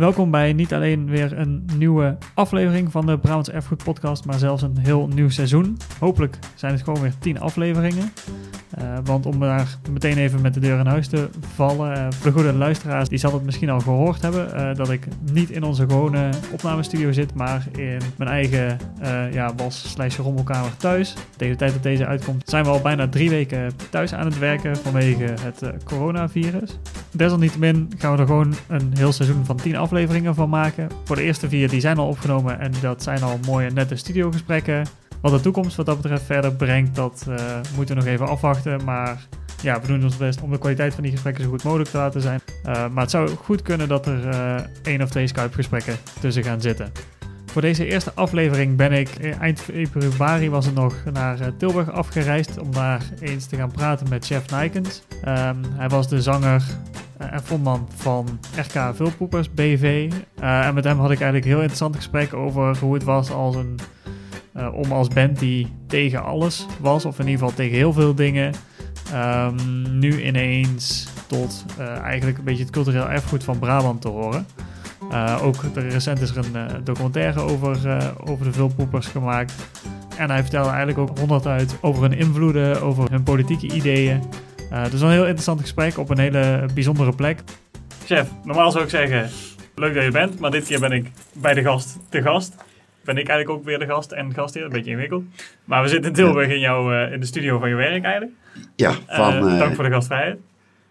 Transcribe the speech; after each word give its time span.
Welkom 0.00 0.30
bij 0.30 0.52
niet 0.52 0.72
alleen 0.74 1.06
weer 1.10 1.38
een 1.38 1.68
nieuwe 1.76 2.18
aflevering 2.34 2.90
van 2.90 3.06
de 3.06 3.18
Brabants 3.18 3.50
Erfgoed 3.50 3.84
Podcast, 3.84 4.24
maar 4.24 4.38
zelfs 4.38 4.62
een 4.62 4.78
heel 4.78 5.08
nieuw 5.08 5.28
seizoen. 5.28 5.76
Hopelijk 5.98 6.38
zijn 6.54 6.72
het 6.72 6.82
gewoon 6.82 7.00
weer 7.00 7.12
10 7.18 7.40
afleveringen. 7.40 8.12
Uh, 8.78 8.98
want 9.04 9.26
om 9.26 9.40
daar 9.40 9.78
meteen 9.90 10.18
even 10.18 10.40
met 10.40 10.54
de 10.54 10.60
deur 10.60 10.78
in 10.78 10.86
huis 10.86 11.08
te 11.08 11.28
vallen, 11.54 11.96
uh, 11.96 12.06
voor 12.10 12.32
de 12.32 12.38
goede 12.38 12.52
luisteraars, 12.52 13.08
die 13.08 13.18
zal 13.18 13.32
het 13.32 13.44
misschien 13.44 13.70
al 13.70 13.80
gehoord 13.80 14.22
hebben, 14.22 14.48
uh, 14.54 14.74
dat 14.74 14.90
ik 14.90 15.06
niet 15.32 15.50
in 15.50 15.62
onze 15.62 15.82
gewone 15.82 16.30
opnamestudio 16.52 17.12
zit, 17.12 17.34
maar 17.34 17.66
in 17.76 18.00
mijn 18.16 18.30
eigen 18.30 18.78
ja, 19.32 19.54
was 19.54 19.96
rommelkamer 20.16 20.76
thuis. 20.76 21.14
Tegen 21.36 21.52
de 21.52 21.58
tijd 21.58 21.72
dat 21.72 21.82
deze 21.82 22.06
uitkomt, 22.06 22.48
zijn 22.48 22.64
we 22.64 22.70
al 22.70 22.80
bijna 22.80 23.08
drie 23.08 23.30
weken 23.30 23.72
thuis 23.90 24.14
aan 24.14 24.24
het 24.24 24.38
werken 24.38 24.76
vanwege 24.76 25.34
het 25.40 25.84
coronavirus. 25.84 26.78
Desalniettemin 27.10 27.92
gaan 27.98 28.12
we 28.12 28.18
er 28.18 28.26
gewoon 28.26 28.54
een 28.68 28.90
heel 28.94 29.12
seizoen 29.12 29.44
van 29.44 29.56
10 29.56 29.76
afleveringen 29.76 30.34
van 30.34 30.48
maken. 30.48 30.88
Voor 31.04 31.16
de 31.16 31.22
eerste 31.22 31.48
vier 31.48 31.68
die 31.68 31.80
zijn 31.80 31.98
al 31.98 32.08
opgenomen 32.08 32.60
en 32.60 32.72
dat 32.80 33.02
zijn 33.02 33.22
al 33.22 33.38
mooie 33.46 33.70
nette 33.70 33.96
studiogesprekken. 33.96 34.86
Wat 35.20 35.32
de 35.32 35.40
toekomst 35.40 35.76
wat 35.76 35.86
dat 35.86 36.00
betreft 36.00 36.22
verder 36.22 36.52
brengt, 36.52 36.94
dat 36.94 37.26
uh, 37.28 37.34
moeten 37.76 37.94
we 37.94 38.00
nog 38.00 38.10
even 38.10 38.28
afwachten. 38.28 38.84
Maar 38.84 39.26
ja, 39.62 39.80
we 39.80 39.86
doen 39.86 40.04
ons 40.04 40.16
best 40.16 40.40
om 40.40 40.50
de 40.50 40.58
kwaliteit 40.58 40.94
van 40.94 41.02
die 41.02 41.12
gesprekken 41.12 41.44
zo 41.44 41.50
goed 41.50 41.62
mogelijk 41.62 41.90
te 41.90 41.96
laten 41.96 42.20
zijn. 42.20 42.40
Uh, 42.66 42.88
maar 42.88 43.02
het 43.02 43.10
zou 43.10 43.28
goed 43.28 43.62
kunnen 43.62 43.88
dat 43.88 44.06
er 44.06 44.26
uh, 44.26 44.54
één 44.82 45.02
of 45.02 45.10
twee 45.10 45.26
Skype-gesprekken 45.26 45.96
tussen 46.20 46.44
gaan 46.44 46.60
zitten. 46.60 46.92
Voor 47.46 47.62
deze 47.62 47.86
eerste 47.86 48.12
aflevering 48.14 48.76
ben 48.76 48.92
ik 48.92 49.08
eind 49.40 49.60
februari 49.60 50.50
was 50.50 50.66
het 50.66 50.74
nog 50.74 50.94
naar 51.12 51.56
Tilburg 51.56 51.90
afgereisd 51.90 52.58
om 52.58 52.72
daar 52.72 53.02
eens 53.20 53.46
te 53.46 53.56
gaan 53.56 53.70
praten 53.70 54.08
met 54.08 54.26
Chef 54.26 54.50
Nijkens. 54.50 55.02
Um, 55.24 55.60
hij 55.76 55.88
was 55.88 56.08
de 56.08 56.22
zanger 56.22 56.62
en 57.18 57.42
frontman 57.42 57.88
van 57.94 58.40
RK 58.56 58.94
Vulpoepers 58.94 59.50
BV. 59.54 60.12
En 60.40 60.74
met 60.74 60.84
hem 60.84 60.98
had 60.98 61.10
ik 61.10 61.20
eigenlijk 61.20 61.44
een 61.44 61.50
heel 61.50 61.60
interessant 61.60 61.96
gesprek 61.96 62.34
over 62.34 62.78
hoe 62.78 62.94
het 62.94 63.04
was 63.04 63.30
als 63.30 63.54
een 63.54 63.78
uh, 64.56 64.74
om 64.74 64.92
als 64.92 65.08
band 65.08 65.38
die 65.38 65.72
tegen 65.86 66.24
alles 66.24 66.66
was, 66.80 67.04
of 67.04 67.18
in 67.18 67.26
ieder 67.26 67.40
geval 67.40 67.56
tegen 67.56 67.76
heel 67.76 67.92
veel 67.92 68.14
dingen, 68.14 68.54
um, 69.14 69.98
nu 69.98 70.24
ineens 70.24 71.08
tot 71.26 71.64
uh, 71.78 71.96
eigenlijk 71.96 72.38
een 72.38 72.44
beetje 72.44 72.62
het 72.62 72.72
cultureel 72.72 73.08
erfgoed 73.08 73.44
van 73.44 73.58
Brabant 73.58 74.00
te 74.00 74.08
horen. 74.08 74.46
Uh, 75.12 75.38
ook 75.42 75.56
recent 75.74 76.20
is 76.20 76.30
er 76.30 76.44
een 76.54 76.84
documentaire 76.84 77.40
over, 77.40 77.78
over 78.24 78.44
de 78.44 78.52
vulpoepers 78.52 79.06
gemaakt. 79.06 79.54
En 80.16 80.30
hij 80.30 80.40
vertelde 80.40 80.68
eigenlijk 80.68 80.98
ook 80.98 81.18
honderd 81.18 81.46
uit 81.46 81.76
over 81.80 82.02
hun 82.02 82.12
invloeden, 82.12 82.82
over 82.82 83.10
hun 83.10 83.22
politieke 83.22 83.74
ideeën. 83.74 84.22
dus 84.90 85.00
een 85.00 85.10
heel 85.10 85.22
interessant 85.22 85.60
gesprek 85.60 85.98
op 85.98 86.10
een 86.10 86.18
hele 86.18 86.68
bijzondere 86.74 87.14
plek. 87.14 87.42
Chef, 88.04 88.28
normaal 88.44 88.70
zou 88.70 88.84
ik 88.84 88.90
zeggen, 88.90 89.30
leuk 89.74 89.94
dat 89.94 90.04
je 90.04 90.10
bent, 90.10 90.38
maar 90.38 90.50
dit 90.50 90.66
keer 90.66 90.80
ben 90.80 90.92
ik 90.92 91.10
bij 91.32 91.54
de 91.54 91.62
gast 91.62 91.98
te 92.08 92.22
gast 92.22 92.54
ben 93.04 93.16
ik 93.16 93.28
eigenlijk 93.28 93.58
ook 93.58 93.64
weer 93.64 93.78
de 93.78 93.86
gast 93.86 94.12
en 94.12 94.34
gastheer. 94.34 94.64
Een 94.64 94.70
beetje 94.70 94.90
ingewikkeld. 94.90 95.24
Maar 95.64 95.82
we 95.82 95.88
zitten 95.88 96.10
in 96.10 96.16
Tilburg 96.16 96.48
in, 96.48 96.60
jouw, 96.60 96.92
uh, 96.92 97.12
in 97.12 97.20
de 97.20 97.26
studio 97.26 97.58
van 97.58 97.68
je 97.68 97.74
werk 97.74 98.04
eigenlijk. 98.04 98.32
Ja, 98.76 98.92
van... 99.06 99.48
Uh, 99.48 99.58
dank 99.58 99.74
voor 99.74 99.84
de 99.84 99.90
gastvrijheid. 99.90 100.38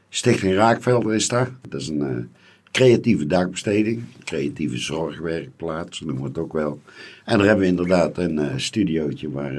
Stichting 0.10 0.54
Raakvelder 0.54 1.16
is 1.16 1.28
daar. 1.28 1.50
Dat 1.70 1.82
is 1.82 1.88
een 1.88 2.00
uh, 2.00 2.24
creatieve 2.72 3.26
dagbesteding. 3.26 4.04
Creatieve 4.24 4.78
zorgwerkplaats, 4.78 6.00
noemen 6.02 6.22
we 6.22 6.28
het 6.28 6.38
ook 6.38 6.54
wel. 6.54 6.82
En 7.26 7.38
daar 7.38 7.48
hebben 7.48 7.64
we 7.66 7.72
inderdaad 7.72 8.18
een 8.18 8.60
studiootje 8.60 9.32
waar 9.32 9.54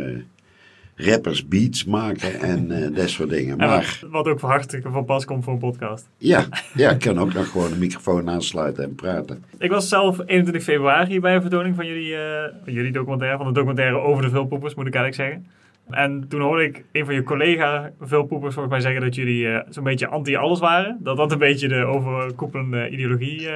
rappers 1.04 1.48
beats 1.48 1.84
maken 1.84 2.40
en 2.40 2.70
uh, 2.70 2.86
dat 2.96 3.08
soort 3.08 3.30
dingen. 3.30 3.56
Maar, 3.56 4.00
wat 4.10 4.26
ook 4.26 4.40
hartstikke 4.40 4.90
van 4.90 5.04
pas 5.04 5.24
komt 5.24 5.44
voor 5.44 5.52
een 5.52 5.58
podcast. 5.58 6.08
Ja, 6.18 6.46
ja, 6.74 6.90
ik 6.90 6.98
kan 6.98 7.18
ook 7.18 7.32
nog 7.32 7.50
gewoon 7.50 7.70
de 7.70 7.76
microfoon 7.76 8.30
aansluiten 8.30 8.84
en 8.84 8.94
praten. 8.94 9.44
Ik 9.58 9.70
was 9.70 9.88
zelf 9.88 10.18
21 10.26 10.62
februari 10.62 11.20
bij 11.20 11.34
een 11.34 11.40
vertoning 11.40 11.76
van 11.76 11.86
jullie, 11.86 12.12
uh, 12.12 12.18
van 12.64 12.72
jullie 12.72 12.92
documentaire, 12.92 13.36
van 13.36 13.46
de 13.46 13.52
documentaire 13.52 13.98
over 13.98 14.22
de 14.22 14.30
vulpoepers, 14.30 14.74
moet 14.74 14.86
ik 14.86 14.94
eigenlijk 14.94 15.30
zeggen. 15.30 15.58
En 15.90 16.28
toen 16.28 16.40
hoorde 16.40 16.64
ik 16.64 16.84
een 16.92 17.04
van 17.04 17.14
je 17.14 17.22
collega 17.22 17.90
vulpoepers 18.00 18.54
volgens 18.54 18.74
mij 18.74 18.82
zeggen 18.82 19.00
dat 19.00 19.14
jullie 19.14 19.44
uh, 19.44 19.58
zo'n 19.68 19.84
beetje 19.84 20.06
anti-alles 20.06 20.58
waren. 20.58 20.98
Dat 21.00 21.16
dat 21.16 21.32
een 21.32 21.38
beetje 21.38 21.68
de 21.68 21.84
overkoepelende 21.84 22.88
ideologie 22.90 23.48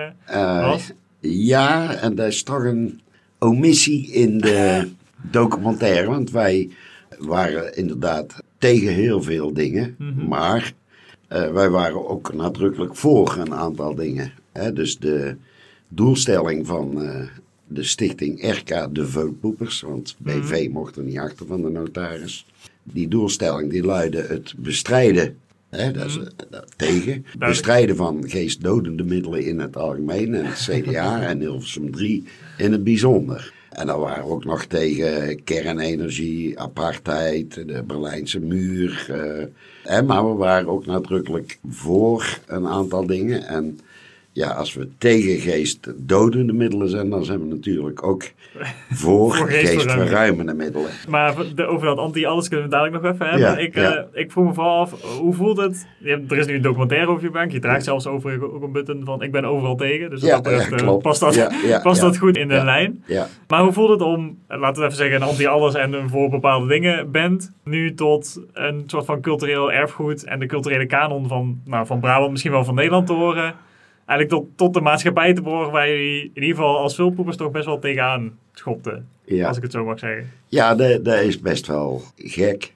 was. 0.61 0.93
Ja, 1.21 1.95
en 1.95 2.15
dat 2.15 2.27
is 2.27 2.43
toch 2.43 2.65
een 2.65 3.01
omissie 3.39 4.13
in 4.13 4.39
de 4.39 4.91
documentaire, 5.31 6.07
want 6.07 6.31
wij 6.31 6.69
waren 7.19 7.77
inderdaad 7.77 8.35
tegen 8.59 8.93
heel 8.93 9.23
veel 9.23 9.53
dingen, 9.53 9.95
mm-hmm. 9.99 10.29
maar 10.29 10.73
uh, 11.33 11.53
wij 11.53 11.71
waren 11.71 12.09
ook 12.09 12.35
nadrukkelijk 12.35 12.97
voor 12.97 13.37
een 13.39 13.55
aantal 13.55 13.95
dingen. 13.95 14.33
Hè? 14.53 14.73
Dus 14.73 14.99
de 14.99 15.37
doelstelling 15.89 16.67
van 16.67 17.03
uh, 17.03 17.21
de 17.67 17.83
stichting 17.83 18.51
RK 18.51 18.95
de 18.95 19.07
Veulpoepers, 19.07 19.81
want 19.81 20.17
BV 20.19 20.51
mm-hmm. 20.51 20.73
mocht 20.73 20.97
er 20.97 21.03
niet 21.03 21.19
achter 21.19 21.47
van 21.47 21.63
de 21.63 21.71
notaris. 21.71 22.47
Die 22.83 23.09
doelstelling 23.09 23.71
die 23.71 23.85
luidde 23.85 24.23
het 24.23 24.55
bestrijden 24.57 25.37
Hè, 25.77 25.91
dat 25.91 26.07
is, 26.07 26.17
uh, 26.17 26.25
tegen. 26.77 27.27
Bestrijden 27.39 27.97
van 27.97 28.25
geestdodende 28.27 29.05
middelen 29.05 29.45
in 29.45 29.59
het 29.59 29.77
algemeen. 29.77 30.35
En 30.35 30.45
het 30.45 30.69
CDA 30.71 31.21
en 31.29 31.41
Hilversum 31.41 31.91
3 31.91 32.25
in 32.59 32.73
het 32.73 32.85
bijzonder. 32.85 33.53
En 33.75 33.87
dan 33.87 34.01
waren 34.01 34.25
we 34.25 34.31
ook 34.31 34.45
nog 34.45 34.65
tegen 34.65 35.45
kernenergie, 35.45 36.59
apartheid, 36.59 37.55
de 37.55 37.83
Berlijnse 37.87 38.41
muur. 38.41 39.07
Uh, 39.11 40.01
maar 40.01 40.29
we 40.31 40.35
waren 40.35 40.69
ook 40.69 40.87
nadrukkelijk 40.87 41.59
voor 41.69 42.39
een 42.47 42.67
aantal 42.67 43.07
dingen. 43.07 43.47
En 43.47 43.81
ja, 44.34 44.50
als 44.50 44.75
we 44.75 44.89
tegen 44.99 45.39
geestdodende 45.39 46.53
middelen 46.53 46.89
zijn, 46.89 47.11
dan 47.11 47.25
zijn 47.25 47.41
we 47.41 47.55
natuurlijk 47.55 48.03
ook 48.03 48.22
voor, 48.91 49.37
voor 49.37 49.49
geestverruimende 49.49 50.55
middelen. 50.55 50.91
Maar 51.09 51.34
over 51.56 51.87
dat 51.87 51.99
anti-alles 51.99 52.49
kunnen 52.49 52.67
we 52.67 52.73
dadelijk 52.73 53.03
nog 53.03 53.12
even 53.12 53.27
hebben. 53.27 53.62
ik, 53.62 53.75
ja. 53.75 53.97
Uh, 53.97 54.03
ik 54.12 54.33
vroeg 54.33 54.47
me 54.47 54.55
vooral 54.55 54.81
af, 54.81 55.03
hoe 55.19 55.34
voelt 55.34 55.56
het? 55.56 55.87
er 56.03 56.39
is 56.39 56.47
nu 56.47 56.55
een 56.55 56.62
documentaire 56.62 57.11
over 57.11 57.23
je 57.23 57.31
bank. 57.31 57.53
Je 57.53 57.59
draagt 57.59 57.84
zelfs 57.84 58.06
over 58.06 58.55
ook 58.55 58.62
een 58.62 58.73
button 58.73 59.05
van 59.05 59.23
ik 59.23 59.33
ben 59.33 59.44
overal 59.44 59.77
tegen. 59.77 60.11
Dus 60.11 60.21
dat 60.21 60.43
betreft, 60.43 60.83
uh, 60.83 60.97
past, 60.97 61.21
dat, 61.21 61.50
past 61.83 62.00
dat 62.00 62.17
goed 62.17 62.37
in 62.37 62.49
de 62.49 62.65
lijn. 62.65 63.05
Maar 63.49 63.62
hoe 63.62 63.73
voelt 63.73 63.91
het 63.91 64.03
om, 64.03 64.39
laten 64.49 64.81
we 64.81 64.87
even 64.87 64.97
zeggen, 64.97 65.17
een 65.17 65.28
anti-alles 65.28 65.75
en 65.75 65.93
een 65.93 66.09
voor 66.09 66.31
bepaalde 66.31 66.67
dingen 66.67 67.11
bent, 67.11 67.53
nu 67.65 67.94
tot 67.94 68.41
een 68.53 68.84
soort 68.87 69.05
van 69.05 69.21
cultureel 69.21 69.73
erfgoed 69.73 70.25
en 70.25 70.39
de 70.39 70.47
culturele 70.47 70.87
kanon 70.87 71.28
van, 71.28 71.61
nou, 71.65 71.87
van 71.87 72.00
Brabant, 72.00 72.31
misschien 72.31 72.53
wel 72.53 72.65
van 72.65 72.75
Nederland 72.75 73.06
te 73.06 73.12
horen? 73.12 73.55
Eigenlijk 74.07 74.29
tot, 74.29 74.59
tot 74.59 74.75
de 74.75 74.81
maatschappij 74.81 75.35
te 75.35 75.43
behoren 75.43 75.73
waar 75.73 75.89
jullie 75.89 76.21
in 76.21 76.43
ieder 76.43 76.57
geval 76.57 76.79
als 76.79 76.95
vulpoepers 76.95 77.37
toch 77.37 77.51
best 77.51 77.67
wel 77.67 77.79
tegenaan 77.79 78.39
schopten. 78.53 79.09
Als 79.43 79.57
ik 79.57 79.63
het 79.63 79.73
zo 79.73 79.85
mag 79.85 79.99
zeggen. 79.99 80.31
Ja, 80.49 80.75
dat, 80.75 81.05
dat 81.05 81.21
is 81.21 81.41
best 81.41 81.67
wel 81.67 82.03
gek. 82.17 82.73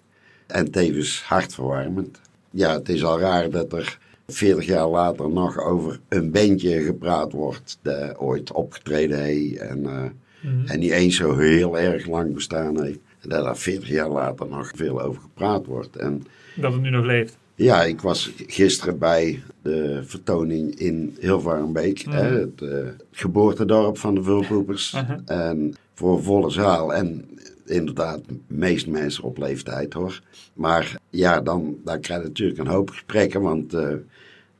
En 0.46 0.70
tevens 0.70 1.22
hartverwarmend. 1.22 2.20
Ja, 2.50 2.72
het 2.72 2.88
is 2.88 3.04
al 3.04 3.20
raar 3.20 3.50
dat 3.50 3.72
er 3.72 3.98
40 4.26 4.66
jaar 4.66 4.88
later 4.88 5.30
nog 5.30 5.58
over 5.58 6.00
een 6.08 6.30
bandje 6.30 6.82
gepraat 6.82 7.32
wordt. 7.32 7.78
Dat 7.82 8.18
ooit 8.18 8.52
opgetreden 8.52 9.22
heeft 9.22 9.56
en, 9.56 9.82
uh, 9.82 10.70
en 10.70 10.78
niet 10.78 10.90
eens 10.90 11.16
zo 11.16 11.36
heel 11.36 11.78
erg 11.78 12.06
lang 12.06 12.34
bestaan 12.34 12.82
heeft. 12.82 12.98
En 13.20 13.28
dat 13.28 13.46
er 13.46 13.56
40 13.56 13.88
jaar 13.88 14.08
later 14.08 14.48
nog 14.48 14.70
veel 14.74 15.00
over 15.00 15.22
gepraat 15.22 15.66
wordt. 15.66 15.96
En, 15.96 16.26
dat 16.54 16.72
het 16.72 16.82
nu 16.82 16.90
nog 16.90 17.04
leeft. 17.04 17.38
Ja, 17.58 17.84
ik 17.84 18.00
was 18.00 18.32
gisteren 18.46 18.98
bij 18.98 19.42
de 19.62 20.00
vertoning 20.04 20.74
in 20.74 21.16
Hilvarenbeek, 21.20 21.98
hè, 21.98 22.30
mhm. 22.30 22.40
het 22.40 22.60
uh, 22.60 22.88
geboortedorp 23.10 23.98
van 23.98 24.14
de 24.14 24.22
vulpoepers. 24.22 24.92
Mhm. 24.92 25.18
En 25.24 25.74
voor 25.94 26.16
een 26.16 26.22
volle 26.22 26.50
zaal. 26.50 26.94
En 26.94 27.24
inderdaad, 27.66 28.20
de 28.26 28.38
meeste 28.46 28.90
mensen 28.90 29.24
op 29.24 29.38
leeftijd 29.38 29.92
hoor. 29.92 30.20
Maar 30.54 30.96
ja, 31.10 31.40
dan, 31.40 31.76
dan 31.84 32.00
krijg 32.00 32.20
je 32.20 32.28
natuurlijk 32.28 32.58
een 32.58 32.66
hoop 32.66 32.90
gesprekken, 32.90 33.40
want 33.40 33.74
uh, 33.74 33.92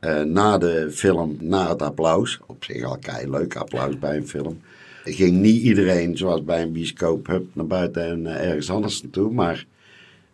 uh, 0.00 0.22
na 0.22 0.58
de 0.58 0.90
film, 0.90 1.36
na 1.40 1.68
het 1.68 1.82
applaus, 1.82 2.40
op 2.46 2.64
zich 2.64 2.84
al 2.84 2.98
kei 2.98 3.30
leuk 3.30 3.56
applaus 3.56 3.98
bij 3.98 4.16
een 4.16 4.28
film, 4.28 4.60
ging 5.04 5.36
niet 5.36 5.62
iedereen 5.62 6.16
zoals 6.16 6.44
bij 6.44 6.62
een 6.62 6.72
bioscoop 6.72 7.26
hup, 7.26 7.46
naar 7.52 7.66
buiten 7.66 8.02
en 8.02 8.26
ergens 8.26 8.70
anders 8.70 9.02
naartoe, 9.02 9.32
maar 9.32 9.66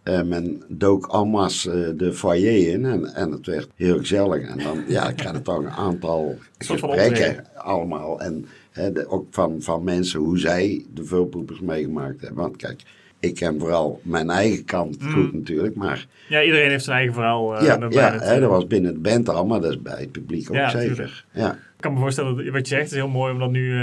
uh, 0.05 0.23
men 0.23 0.62
dook 0.69 1.06
almas 1.06 1.67
uh, 1.67 1.89
de 1.97 2.12
foyer 2.12 2.73
in 2.73 2.85
en, 2.85 3.15
en 3.15 3.31
het 3.31 3.47
werd 3.47 3.69
heel 3.77 3.99
gezellig. 3.99 4.49
En 4.49 4.59
dan 4.59 4.85
ja, 4.89 5.09
ik 5.09 5.21
had 5.21 5.45
toch 5.45 5.59
een 5.59 5.71
aantal 5.71 6.39
gesprekken 6.59 7.47
allemaal. 7.55 8.21
En 8.21 8.47
de, 8.73 9.09
ook 9.09 9.27
van, 9.31 9.56
van 9.62 9.85
mensen 9.85 10.21
hoe 10.21 10.39
zij 10.39 10.85
de 10.95 11.05
vulpoepers 11.05 11.61
meegemaakt 11.61 12.21
hebben. 12.21 12.43
Want 12.43 12.56
kijk, 12.56 12.83
ik 13.21 13.35
ken 13.35 13.59
vooral 13.59 14.01
mijn 14.03 14.31
eigen 14.31 14.65
kant 14.65 15.01
mm. 15.01 15.11
goed 15.11 15.33
natuurlijk, 15.33 15.75
maar... 15.75 16.06
Ja, 16.29 16.43
iedereen 16.43 16.71
heeft 16.71 16.85
zijn 16.85 16.97
eigen 16.97 17.15
verhaal. 17.15 17.61
Uh, 17.61 17.67
ja, 17.67 17.87
ja 17.91 18.19
hè, 18.19 18.41
dat 18.41 18.51
was 18.51 18.67
binnen 18.67 18.93
het 18.93 19.03
band 19.03 19.29
al, 19.29 19.47
maar 19.47 19.61
dat 19.61 19.71
is 19.71 19.83
bij 19.83 20.01
het 20.01 20.12
publiek 20.12 20.51
ook 20.51 20.71
zeker. 20.71 21.25
Ja. 21.33 21.53
Ik 21.53 21.81
kan 21.81 21.93
me 21.93 21.99
voorstellen, 21.99 22.37
dat, 22.37 22.49
wat 22.49 22.69
je 22.69 22.75
zegt 22.75 22.91
is 22.91 22.97
heel 22.97 23.09
mooi 23.09 23.33
om 23.33 23.39
dat 23.39 23.51
nu 23.51 23.79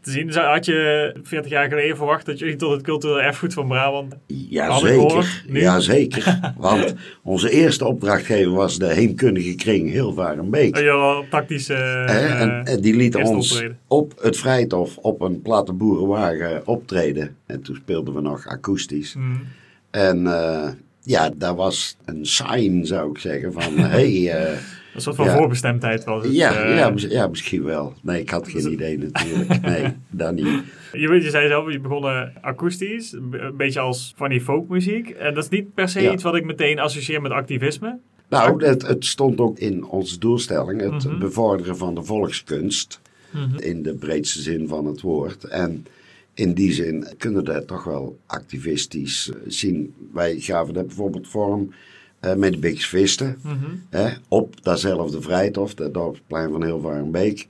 te 0.00 0.10
zien. 0.10 0.32
Had 0.32 0.64
je 0.64 1.14
40 1.22 1.50
jaar 1.50 1.68
geleden 1.68 1.96
verwacht 1.96 2.26
dat 2.26 2.38
jullie 2.38 2.56
tot 2.56 2.70
het 2.70 2.82
cultureel 2.82 3.20
erfgoed 3.20 3.54
van 3.54 3.68
Brabant 3.68 4.14
Jazeker, 4.26 5.42
ja, 5.48 5.80
zeker. 5.80 6.52
Want 6.56 6.94
onze 7.22 7.50
eerste 7.50 7.86
opdrachtgever 7.86 8.52
was 8.52 8.78
de 8.78 8.92
heemkundige 8.92 9.54
kring 9.54 9.90
Hilvarenbeek. 9.90 10.76
Oh, 10.76 10.82
ja, 10.82 11.22
tactische 11.30 11.74
uh, 11.74 12.40
en, 12.40 12.64
en, 12.64 12.80
die 12.80 12.96
lieten 12.96 13.22
ons 13.24 13.52
optreden. 13.52 13.78
op 13.86 14.14
het 14.20 14.36
Vrijthof 14.36 14.96
op 14.96 15.20
een 15.20 15.42
platte 15.42 15.72
boerenwagen 15.72 16.66
optreden. 16.66 17.36
En 17.46 17.62
toen 17.62 17.76
speelden 17.76 18.14
we 18.14 18.20
nog 18.20 18.46
akoestisch. 18.46 19.14
Mm. 19.14 19.42
En 19.90 20.24
uh, 20.24 20.68
ja, 21.02 21.30
daar 21.36 21.54
was 21.54 21.96
een 22.04 22.26
sign, 22.26 22.84
zou 22.84 23.10
ik 23.10 23.18
zeggen, 23.18 23.52
van 23.52 23.78
hey... 23.94 24.12
Uh, 24.12 24.58
een 24.94 25.00
soort 25.00 25.16
van 25.16 25.28
voorbestemdheid 25.28 26.04
was 26.04 26.22
het. 26.22 26.34
Ja, 26.34 26.66
uh, 26.66 26.76
ja, 26.76 26.92
ja, 27.08 27.26
misschien 27.26 27.64
wel. 27.64 27.94
Nee, 28.02 28.20
ik 28.20 28.30
had 28.30 28.48
geen 28.48 28.72
idee 28.72 28.98
natuurlijk. 28.98 29.60
Nee, 29.60 29.96
dat 30.10 30.34
niet. 30.34 30.62
Je, 30.92 31.08
weet, 31.08 31.22
je 31.22 31.30
zei 31.30 31.48
zelf, 31.48 31.72
je 31.72 31.80
begon 31.80 32.32
akoestisch, 32.40 33.12
een 33.12 33.56
beetje 33.56 33.80
als 33.80 34.12
van 34.16 34.28
die 34.28 34.40
folkmuziek. 34.40 35.08
En 35.08 35.34
dat 35.34 35.44
is 35.44 35.50
niet 35.50 35.74
per 35.74 35.88
se 35.88 36.12
iets 36.12 36.22
wat 36.22 36.34
ik 36.34 36.44
meteen 36.44 36.78
associeer 36.78 37.22
met 37.22 37.32
activisme. 37.32 37.98
Nou, 38.28 38.64
het, 38.64 38.86
het 38.86 39.04
stond 39.04 39.40
ook 39.40 39.58
in 39.58 39.84
onze 39.84 40.18
doelstelling, 40.18 40.80
het 40.80 41.04
mhm. 41.04 41.18
bevorderen 41.18 41.76
van 41.76 41.94
de 41.94 42.02
volkskunst. 42.02 43.00
Mhm. 43.30 43.58
In 43.58 43.82
de 43.82 43.94
breedste 43.94 44.40
zin 44.40 44.68
van 44.68 44.86
het 44.86 45.00
woord. 45.00 45.44
En 45.44 45.86
in 46.34 46.54
die 46.54 46.72
zin 46.72 47.06
kunnen 47.18 47.44
we 47.44 47.52
dat 47.52 47.66
toch 47.66 47.84
wel 47.84 48.18
activistisch 48.26 49.30
zien. 49.46 49.94
Wij 50.12 50.38
gaven 50.38 50.74
dat 50.74 50.86
bijvoorbeeld 50.86 51.28
vorm 51.28 51.72
uh, 52.20 52.34
met 52.34 52.52
de 52.52 52.58
Biksvisten. 52.58 53.38
Mm 53.42 53.58
-hmm. 53.90 54.12
op 54.28 54.62
datzelfde 54.62 55.20
Vrijthof, 55.20 55.78
het 55.78 55.94
dorpsplein 55.94 56.50
van 56.50 56.64
Hilvarenbeek. 56.64 57.46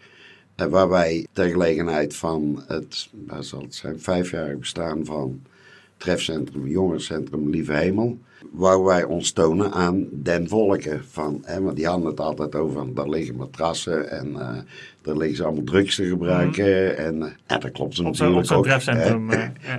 Uh, 0.56 0.66
waar 0.66 0.88
wij 0.88 1.26
ter 1.32 1.48
gelegenheid 1.48 2.16
van 2.16 2.62
het, 2.66 3.08
waar 3.26 3.44
zal 3.44 3.60
het 3.60 3.74
zijn, 3.74 4.00
vijfjarig 4.00 4.58
bestaan 4.58 5.04
van 5.04 5.40
trefcentrum, 5.96 6.66
jongerencentrum 6.66 7.50
Lieve 7.50 7.72
Hemel. 7.72 8.18
Waar 8.50 8.84
wij 8.84 9.04
ons 9.04 9.32
tonen 9.32 9.72
aan 9.72 10.06
den 10.10 10.48
volken. 10.48 11.04
Van, 11.10 11.42
hè, 11.44 11.62
want 11.62 11.76
die 11.76 11.86
hadden 11.86 12.06
het 12.06 12.20
altijd 12.20 12.54
over, 12.54 12.94
daar 12.94 13.08
liggen 13.08 13.36
matrassen 13.36 14.10
en 14.10 14.28
uh, 14.28 14.58
daar 15.02 15.16
liggen 15.16 15.36
ze 15.36 15.44
allemaal 15.44 15.64
drugs 15.64 15.96
te 15.96 16.04
gebruiken. 16.04 16.64
Mm 16.64 17.04
En 17.04 17.36
ja, 17.46 17.58
dat 17.58 17.70
klopt 17.70 17.98
op 17.98 18.04
natuurlijk 18.04 18.38
op 18.38 18.44
zo'n 18.44 18.62
trefcentrum. 18.62 19.30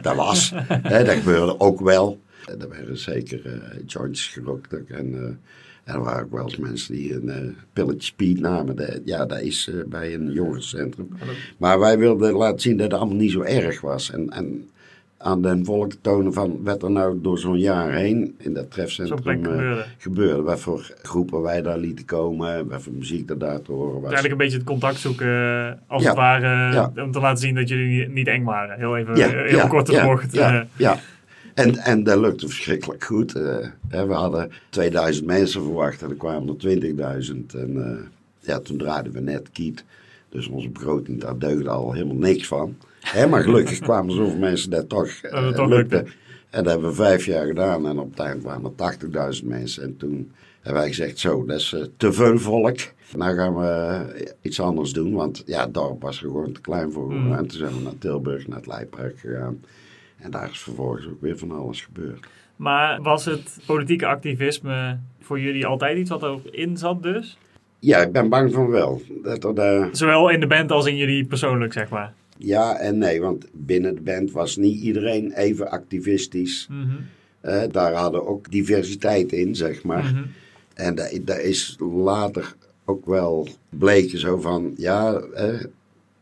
dat 0.01 0.15
was, 0.15 0.53
hè, 0.94 1.03
dat 1.03 1.15
gebeurde 1.15 1.59
ook 1.59 1.79
wel. 1.79 2.19
Er 2.45 2.69
werden 2.69 2.97
zeker 2.97 3.45
uh, 3.45 3.79
joints 3.85 4.27
gerokt. 4.27 4.73
En, 4.73 4.88
en 4.89 5.39
er 5.83 5.99
waren 5.99 6.23
ook 6.23 6.31
wel 6.31 6.43
eens 6.43 6.57
mensen 6.57 6.93
die 6.93 7.13
een 7.13 7.27
uh, 7.27 7.53
pilletje 7.73 8.01
speed 8.01 8.39
namen. 8.39 8.75
De, 8.75 9.01
ja, 9.05 9.25
dat 9.25 9.41
is 9.41 9.71
bij 9.88 10.13
een 10.13 10.31
jongerencentrum. 10.31 11.09
Maar 11.57 11.79
wij 11.79 11.97
wilden 11.97 12.33
laten 12.33 12.59
zien 12.59 12.77
dat 12.77 12.91
het 12.91 12.99
allemaal 12.99 13.17
niet 13.17 13.31
zo 13.31 13.41
erg 13.41 13.81
was. 13.81 14.11
En, 14.11 14.29
en 14.29 14.69
aan 15.23 15.41
den 15.41 15.65
volk 15.65 15.93
tonen 16.01 16.33
van 16.33 16.59
wat 16.63 16.83
er 16.83 16.91
nou 16.91 17.19
door 17.21 17.39
zo'n 17.39 17.59
jaar 17.59 17.91
heen 17.91 18.35
in 18.38 18.53
dat 18.53 18.71
trefcentrum 18.71 19.44
gebeurde. 19.44 19.85
gebeurde. 19.97 20.41
Wat 20.41 20.59
voor 20.59 20.91
groepen 21.01 21.41
wij 21.41 21.61
daar 21.61 21.77
lieten 21.77 22.05
komen, 22.05 22.67
wat 22.67 22.81
voor 22.81 22.94
muziek 22.94 23.29
er 23.29 23.37
daar 23.37 23.61
te 23.61 23.71
horen 23.71 24.01
was. 24.01 24.11
Eigenlijk 24.11 24.31
een 24.31 24.37
beetje 24.37 24.57
het 24.57 24.67
contact 24.67 24.99
zoeken, 24.99 25.79
als 25.87 26.05
het 26.05 26.15
ware, 26.15 26.91
om 27.01 27.11
te 27.11 27.19
laten 27.19 27.39
zien 27.39 27.55
dat 27.55 27.69
jullie 27.69 28.09
niet 28.09 28.27
eng 28.27 28.44
waren. 28.44 28.77
Heel 28.77 28.97
even, 28.97 29.45
heel 29.47 29.67
kort 29.67 29.85
de 29.85 30.01
bocht. 30.05 30.33
ja. 30.77 30.99
En, 31.53 31.77
en 31.77 32.03
dat 32.03 32.19
lukte 32.19 32.48
verschrikkelijk 32.48 33.03
goed. 33.03 33.36
Uh, 33.36 33.68
we 33.89 34.13
hadden 34.13 34.51
2000 34.69 35.25
mensen 35.25 35.63
verwacht 35.63 36.01
en 36.01 36.09
er 36.09 36.15
kwamen 36.15 36.57
er 36.59 37.24
20.000. 37.24 37.36
En 37.56 37.75
uh, 37.75 38.00
ja, 38.39 38.59
toen 38.59 38.77
draaiden 38.77 39.13
we 39.13 39.19
net 39.19 39.51
Kiet. 39.51 39.83
Dus 40.30 40.48
onze 40.48 40.69
begroting, 40.69 41.21
daar 41.21 41.38
deugde 41.38 41.69
al 41.69 41.94
helemaal 41.94 42.15
niks 42.15 42.48
van. 42.48 42.75
Hè, 43.00 43.27
maar 43.27 43.44
gelukkig 43.44 43.80
kwamen 43.89 44.15
zoveel 44.15 44.39
mensen 44.39 44.69
dat 44.69 44.89
toch, 44.89 45.21
uh, 45.24 45.48
toch 45.48 45.69
lukte. 45.69 46.06
En 46.50 46.63
dat 46.63 46.71
hebben 46.71 46.89
we 46.89 46.95
vijf 46.95 47.25
jaar 47.25 47.45
gedaan. 47.45 47.88
En 47.88 48.00
op 48.00 48.09
het 48.09 48.19
eind 48.19 48.44
waren 48.44 48.74
er 48.77 49.33
80.000 49.42 49.47
mensen. 49.47 49.83
En 49.83 49.97
toen 49.97 50.31
hebben 50.62 50.81
wij 50.81 50.92
gezegd, 50.92 51.19
zo, 51.19 51.45
dat 51.45 51.57
is 51.57 51.75
te 51.97 52.13
veel 52.13 52.39
volk. 52.39 52.77
Nou 53.15 53.36
gaan 53.36 53.56
we 53.56 54.36
iets 54.42 54.59
anders 54.59 54.94
doen. 54.94 55.13
Want 55.13 55.44
ja, 55.45 55.63
het 55.63 55.74
dorp 55.74 56.01
was 56.01 56.19
gewoon 56.19 56.51
te 56.51 56.62
klein 56.62 56.92
voor. 56.92 57.13
Mm. 57.13 57.33
En 57.33 57.47
toen 57.47 57.57
zijn 57.57 57.74
we 57.74 57.81
naar 57.83 57.97
Tilburg, 57.97 58.47
naar 58.47 58.57
het 58.57 58.68
Leidpark 58.68 59.19
gegaan. 59.19 59.59
En 60.21 60.31
daar 60.31 60.50
is 60.50 60.59
vervolgens 60.59 61.07
ook 61.07 61.21
weer 61.21 61.38
van 61.38 61.51
alles 61.51 61.81
gebeurd. 61.81 62.27
Maar 62.56 63.01
was 63.01 63.25
het 63.25 63.57
politieke 63.65 64.06
activisme 64.06 65.00
voor 65.19 65.39
jullie 65.39 65.65
altijd 65.65 65.97
iets 65.97 66.09
wat 66.09 66.23
erin 66.23 66.77
zat 66.77 67.03
dus? 67.03 67.38
Ja, 67.79 67.97
ik 67.97 68.12
ben 68.12 68.29
bang 68.29 68.53
van 68.53 68.69
wel. 68.69 69.01
Dat 69.23 69.57
er, 69.57 69.89
Zowel 69.91 70.29
in 70.29 70.39
de 70.39 70.47
band 70.47 70.71
als 70.71 70.85
in 70.85 70.95
jullie 70.95 71.25
persoonlijk, 71.25 71.73
zeg 71.73 71.89
maar. 71.89 72.13
Ja 72.38 72.77
en 72.77 72.97
nee, 72.97 73.21
want 73.21 73.47
binnen 73.51 73.95
de 73.95 74.01
band 74.01 74.31
was 74.31 74.56
niet 74.56 74.81
iedereen 74.81 75.31
even 75.31 75.71
activistisch. 75.71 76.68
Mm 76.71 76.97
daar 77.71 77.94
hadden 77.94 78.27
ook 78.27 78.51
diversiteit 78.51 79.31
in, 79.31 79.56
zeg 79.56 79.83
maar. 79.83 80.03
Mhm. 80.03 80.23
En 80.73 80.95
dat, 80.95 81.19
dat, 81.21 81.39
is 81.39 81.77
later 81.79 82.56
ook 82.85 83.06
wel 83.06 83.47
bleken 83.69 84.19
zo 84.19 84.38
van, 84.38 84.73
ja, 84.77 85.13
eh, 85.13 85.63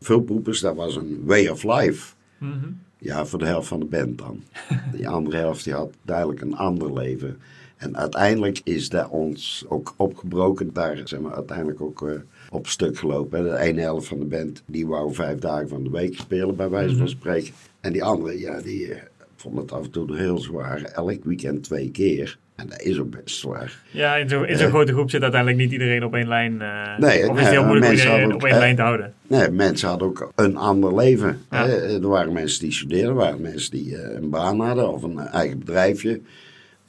vulpoepers, 0.00 0.60
dat 0.60 0.74
was 0.74 0.96
een 0.96 1.22
way 1.24 1.48
of 1.48 1.62
life. 1.62 2.14
Mm 2.38 2.78
ja, 3.00 3.26
voor 3.26 3.38
de 3.38 3.46
helft 3.46 3.68
van 3.68 3.80
de 3.80 3.86
band 3.86 4.18
dan. 4.18 4.42
Die 4.94 5.08
andere 5.08 5.36
helft 5.36 5.64
die 5.64 5.72
had 5.72 5.90
duidelijk 6.02 6.40
een 6.40 6.56
ander 6.56 6.92
leven. 6.92 7.38
En 7.76 7.96
uiteindelijk 7.96 8.60
is 8.64 8.88
dat 8.88 9.08
ons 9.08 9.64
ook 9.68 9.94
opgebroken. 9.96 10.72
Daar 10.72 11.00
zijn 11.04 11.22
we 11.22 11.34
uiteindelijk 11.34 11.80
ook 11.80 12.02
uh, 12.02 12.12
op 12.50 12.66
stuk 12.66 12.98
gelopen. 12.98 13.42
De 13.42 13.58
ene 13.58 13.80
helft 13.80 14.06
van 14.06 14.18
de 14.18 14.24
band 14.24 14.62
die 14.66 14.86
wou 14.86 15.14
vijf 15.14 15.38
dagen 15.38 15.68
van 15.68 15.84
de 15.84 15.90
week 15.90 16.16
spelen, 16.16 16.56
bij 16.56 16.68
wijze 16.68 16.94
van 16.94 17.04
mhm. 17.04 17.14
spreken. 17.14 17.52
En 17.80 17.92
die 17.92 18.04
andere, 18.04 18.38
ja, 18.38 18.60
die 18.60 18.88
uh, 18.88 18.96
vond 19.36 19.56
het 19.56 19.72
af 19.72 19.84
en 19.84 19.90
toe 19.90 20.16
heel 20.16 20.38
zwaar. 20.38 20.82
Elk 20.82 21.24
weekend 21.24 21.62
twee 21.62 21.90
keer. 21.90 22.38
En 22.60 22.66
dat 22.68 22.80
is 22.80 22.98
ook 22.98 23.10
best 23.10 23.36
zwaar. 23.36 23.82
Ja, 23.90 24.16
in 24.16 24.28
zo'n 24.28 24.46
zo 24.56 24.68
grote 24.68 24.92
groep 24.92 25.10
zit 25.10 25.22
uiteindelijk 25.22 25.60
niet 25.60 25.72
iedereen 25.72 26.04
op 26.04 26.14
één 26.14 26.28
lijn. 26.28 26.52
Uh, 26.52 26.98
nee, 26.98 27.28
of 27.28 27.36
is 27.36 27.42
het 27.42 27.50
heel 27.50 27.64
moeilijk 27.64 27.86
om 27.86 27.98
iedereen 27.98 28.34
op 28.34 28.44
één 28.44 28.58
lijn 28.58 28.76
te 28.76 28.82
houden? 28.82 29.12
Nee, 29.26 29.50
mensen 29.50 29.88
hadden 29.88 30.08
ook 30.08 30.32
een 30.34 30.56
ander 30.56 30.94
leven. 30.94 31.40
Er 31.48 32.08
waren 32.08 32.32
mensen 32.32 32.60
die 32.60 32.72
studeerden, 32.72 33.08
er 33.08 33.14
waren 33.14 33.40
mensen 33.40 33.70
die 33.70 34.14
een 34.14 34.30
baan 34.30 34.60
hadden 34.60 34.92
of 34.92 35.02
een 35.02 35.18
eigen 35.18 35.58
bedrijfje. 35.58 36.20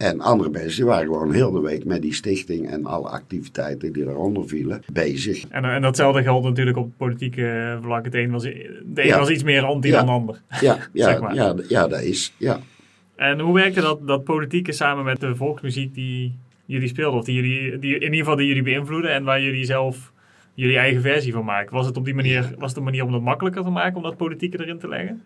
En 0.02 0.20
andere 0.20 0.50
mensen 0.50 0.76
die 0.76 0.86
waren 0.86 1.06
gewoon 1.06 1.34
heel 1.34 1.52
de 1.52 1.60
week 1.60 1.86
met 1.86 2.02
die 2.02 2.14
stichting 2.14 2.70
en 2.70 2.86
alle 2.86 3.10
activiteiten 3.10 3.94
die 3.94 4.06
daaronder 4.06 4.48
vielen 4.48 4.82
bezig. 4.94 5.46
En, 5.50 5.66
en 5.66 5.82
datzelfde 5.82 6.24
geldt 6.24 6.46
natuurlijk 6.46 6.78
op 6.78 6.84
het 6.84 6.98
politieke 6.98 7.78
vlak. 7.82 8.06
Het 8.06 8.16
een 8.16 8.32
was, 8.32 8.44
de 8.44 8.84
een 8.94 9.18
was 9.18 9.30
iets 9.30 9.44
meer 9.44 9.64
anti 9.64 9.92
dan 9.92 10.06
de 10.06 10.12
ander. 10.12 10.42
Ja, 10.62 10.78
ja, 10.94 11.06
zeg 11.06 11.22
maar. 11.22 11.34
ja, 11.34 11.56
ja, 11.68 11.88
dat 11.88 12.02
is. 12.02 12.34
Ja. 12.38 12.60
En 13.22 13.40
hoe 13.40 13.54
werkte 13.54 13.82
dat, 13.82 14.08
dat 14.08 14.24
politieke 14.24 14.72
samen 14.72 15.04
met 15.04 15.20
de 15.20 15.36
volksmuziek 15.36 15.94
die 15.94 16.34
jullie 16.66 16.88
speelden? 16.88 17.20
Of 17.20 17.26
die 17.26 17.36
jullie, 17.36 17.80
die, 17.80 17.94
in 17.94 18.02
ieder 18.02 18.18
geval 18.18 18.36
die 18.36 18.48
jullie 18.48 18.64
beïnvloeden 18.64 19.12
en 19.12 19.24
waar 19.24 19.42
jullie 19.42 19.66
zelf 19.66 20.12
jullie 20.54 20.78
eigen 20.78 21.02
versie 21.02 21.34
van 21.34 21.46
maken? 21.46 21.76
Was 21.76 21.86
het 21.86 21.98
op 21.98 22.06
die 22.06 22.14
manier, 22.14 22.54
was 22.58 22.70
het 22.70 22.78
een 22.78 22.84
manier 22.84 23.04
om 23.04 23.14
het 23.14 23.24
makkelijker 23.24 23.64
te 23.64 23.70
maken 23.70 23.96
om 23.98 24.04
dat 24.04 24.18
politieke 24.18 24.60
erin 24.62 24.80
te 24.80 24.88
leggen? 24.88 25.22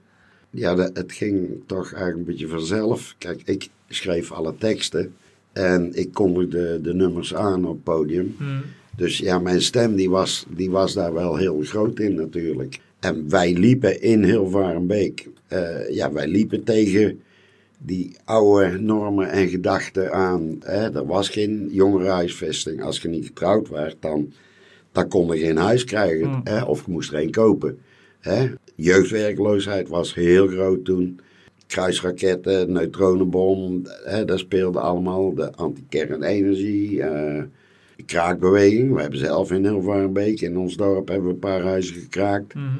Ja, 0.49 0.75
het 0.77 1.11
ging 1.11 1.49
toch 1.65 1.93
eigenlijk 1.93 2.17
een 2.17 2.25
beetje 2.25 2.47
vanzelf. 2.47 3.15
Kijk, 3.17 3.41
ik 3.45 3.69
schreef 3.89 4.31
alle 4.31 4.55
teksten 4.57 5.15
en 5.53 5.89
ik 5.93 6.13
kondigde 6.13 6.81
de 6.81 6.93
nummers 6.93 7.35
aan 7.35 7.65
op 7.65 7.73
het 7.73 7.83
podium. 7.83 8.35
Hmm. 8.37 8.61
Dus 8.95 9.17
ja, 9.17 9.39
mijn 9.39 9.61
stem 9.61 9.95
die 9.95 10.09
was, 10.09 10.45
die 10.49 10.71
was 10.71 10.93
daar 10.93 11.13
wel 11.13 11.35
heel 11.35 11.61
groot 11.61 11.99
in 11.99 12.15
natuurlijk. 12.15 12.79
En 12.99 13.29
wij 13.29 13.53
liepen 13.53 14.01
in 14.01 14.23
Hilvarenbeek. 14.23 15.27
Uh, 15.53 15.89
ja, 15.89 16.11
wij 16.11 16.27
liepen 16.27 16.63
tegen 16.63 17.19
die 17.85 18.17
oude 18.23 18.79
normen 18.79 19.29
en 19.29 19.47
gedachten 19.47 20.13
aan. 20.13 20.57
Hè? 20.59 20.93
Er 20.93 21.05
was 21.05 21.29
geen 21.29 21.69
jongerenhuisvesting. 21.71 22.83
Als 22.83 23.01
je 23.01 23.07
niet 23.07 23.25
getrouwd 23.25 23.69
werd, 23.69 23.95
dan, 23.99 24.33
dan 24.91 25.07
kon 25.07 25.35
je 25.35 25.45
geen 25.45 25.57
huis 25.57 25.83
krijgen. 25.83 26.27
Hmm. 26.27 26.41
Hè? 26.43 26.63
Of 26.63 26.85
je 26.85 26.91
moest 26.91 27.11
er 27.11 27.21
een 27.21 27.31
kopen. 27.31 27.79
Hè? 28.19 28.51
Jeugdwerkloosheid 28.75 29.87
was 29.87 30.13
heel 30.13 30.47
groot 30.47 30.85
toen. 30.85 31.19
Kruisraketten, 31.67 32.71
neutronenbom, 32.71 33.81
hè, 34.03 34.25
dat 34.25 34.39
speelde 34.39 34.79
allemaal. 34.79 35.33
De 35.33 35.53
antikernenergie, 35.55 36.91
uh, 36.91 37.43
kraakbeweging. 38.05 38.93
We 38.93 39.01
hebben 39.01 39.19
zelf 39.19 39.51
in 39.51 39.65
Hilvarenbeek, 39.65 40.41
in 40.41 40.57
ons 40.57 40.75
dorp, 40.75 41.07
hebben 41.07 41.27
we 41.27 41.33
een 41.33 41.39
paar 41.39 41.61
huizen 41.61 41.95
gekraakt. 41.95 42.53
Mm 42.53 42.79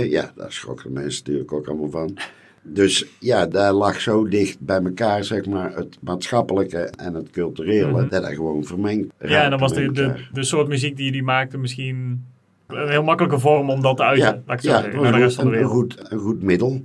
ja, 0.00 0.32
daar 0.36 0.52
schrokken 0.52 0.94
de 0.94 1.00
mensen 1.00 1.22
natuurlijk 1.24 1.52
ook 1.52 1.66
allemaal 1.66 1.90
van. 1.90 2.16
Dus 2.62 3.06
ja, 3.18 3.46
daar 3.46 3.72
lag 3.72 4.00
zo 4.00 4.28
dicht 4.28 4.60
bij 4.60 4.82
elkaar, 4.82 5.24
zeg 5.24 5.46
maar, 5.46 5.74
het 5.74 5.98
maatschappelijke 6.00 6.78
en 6.78 7.14
het 7.14 7.30
culturele, 7.30 7.90
mhm. 7.90 8.08
dat 8.08 8.24
er 8.24 8.34
gewoon 8.34 8.64
vermengd 8.64 9.12
Ja, 9.20 9.44
en 9.44 9.50
dan 9.50 9.58
was 9.58 9.72
de, 9.72 9.92
de, 9.92 10.14
de, 10.32 10.44
soort 10.44 10.68
muziek 10.68 10.96
die 10.96 11.04
jullie 11.04 11.22
maakten 11.22 11.60
misschien 11.60 12.24
een 12.66 12.88
heel 12.88 13.02
makkelijke 13.02 13.38
vorm 13.38 13.70
om 13.70 13.82
dat 13.82 13.96
te 13.96 14.02
uiten. 14.02 14.42
Ja, 14.46 14.58
ja 14.60 14.90
wereld. 14.90 15.38
Een, 15.38 15.64
goed, 15.64 16.12
een 16.12 16.18
goed 16.18 16.42
middel. 16.42 16.82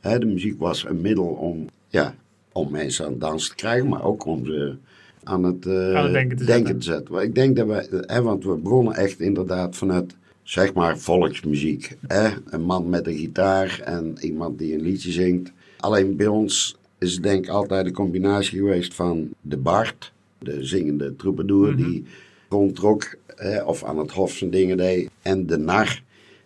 De 0.00 0.26
muziek 0.26 0.60
was 0.60 0.86
een 0.88 1.00
middel 1.00 1.26
om, 1.26 1.66
ja, 1.88 2.14
om 2.52 2.70
mensen 2.70 3.04
aan 3.04 3.10
het 3.10 3.20
dansen 3.20 3.50
te 3.50 3.56
krijgen, 3.56 3.88
maar 3.88 4.04
ook 4.04 4.26
om 4.26 4.46
ze 4.46 4.76
aan 5.24 5.44
het, 5.44 5.66
uh, 5.66 6.12
denken, 6.12 6.36
te, 6.36 6.44
denken 6.44 6.46
zetten. 6.46 6.78
te 6.78 6.84
zetten. 6.84 7.22
Ik 7.22 7.34
denk 7.34 7.56
dat 7.56 7.66
we, 7.66 8.04
hè, 8.06 8.22
want 8.22 8.44
we 8.44 8.54
begonnen 8.54 8.94
echt 8.94 9.20
inderdaad 9.20 9.76
vanuit 9.76 10.16
zeg 10.46 10.74
maar 10.74 10.98
volksmuziek. 10.98 11.96
Hè? 12.06 12.28
Een 12.46 12.62
man 12.62 12.88
met 12.88 13.06
een 13.06 13.16
gitaar 13.16 13.80
en 13.84 14.16
iemand 14.20 14.58
die 14.58 14.74
een 14.74 14.82
liedje 14.82 15.10
zingt. 15.12 15.52
Alleen 15.78 16.16
bij 16.16 16.26
ons 16.26 16.76
is 16.98 17.12
het 17.14 17.22
denk 17.22 17.44
ik 17.44 17.50
altijd 17.50 17.86
een 17.86 17.92
combinatie 17.92 18.58
geweest 18.58 18.94
van 18.94 19.28
de 19.40 19.56
Bart, 19.56 20.12
de 20.38 20.64
zingende 20.64 21.16
troubadour 21.16 21.72
Mhm. 21.72 21.76
die 21.90 22.04
rondtrok 22.48 23.16
hè, 23.26 23.62
of 23.62 23.84
aan 23.84 23.98
het 23.98 24.10
hof 24.10 24.32
zijn 24.32 24.50
dingen 24.50 24.76
deed. 24.76 25.10
En 25.22 25.46
de 25.46 25.58
nar 25.58 26.02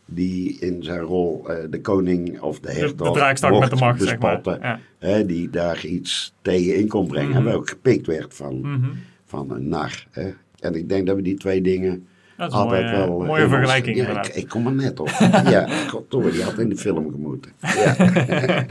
die 0.06 0.56
in 0.60 0.82
zijn 0.82 1.00
rol 1.00 1.48
eh, 1.48 1.56
de 1.70 1.80
koning 1.80 2.40
of 2.40 2.60
de 2.60 2.66
De, 2.68 2.74
hertog 2.74 3.08
de 3.08 3.18
draakstak 3.18 3.58
met 3.58 3.70
de 3.70 3.76
macht, 3.76 4.02
zeg 4.02 4.18
maar. 4.18 4.40
Ja. 4.44 4.80
Hè, 4.98 5.26
die 5.26 5.50
daar 5.50 5.86
iets 5.86 6.32
tegen 6.42 6.76
in 6.76 6.88
kon 6.88 7.06
brengen. 7.06 7.34
En 7.34 7.44
wel 7.44 7.54
ook 7.54 7.68
gepikt 7.68 8.06
werd 8.06 8.34
van, 8.34 8.60
Mhm. 8.60 8.88
van 9.24 9.50
een 9.50 9.68
nar. 9.68 10.06
Hè. 10.10 10.30
En 10.60 10.74
ik 10.74 10.88
denk 10.88 11.06
dat 11.06 11.16
we 11.16 11.22
die 11.22 11.36
twee 11.36 11.60
dingen 11.60 12.06
Dat 12.40 12.52
is 12.52 12.58
een 12.58 12.66
mooie, 12.66 12.82
wel... 12.90 13.20
eh, 13.20 13.26
mooie 13.26 13.48
vergelijking 13.48 13.96
Ja, 13.96 14.22
ik, 14.24 14.34
ik 14.34 14.48
kom 14.48 14.66
er 14.66 14.72
net 14.72 15.00
op. 15.00 15.08
ja, 15.54 15.66
goddomme, 15.88 16.30
die 16.30 16.42
had 16.42 16.58
in 16.58 16.68
de 16.68 16.76
film 16.76 17.10
gemoeten. 17.10 17.52
Ja. 17.60 17.96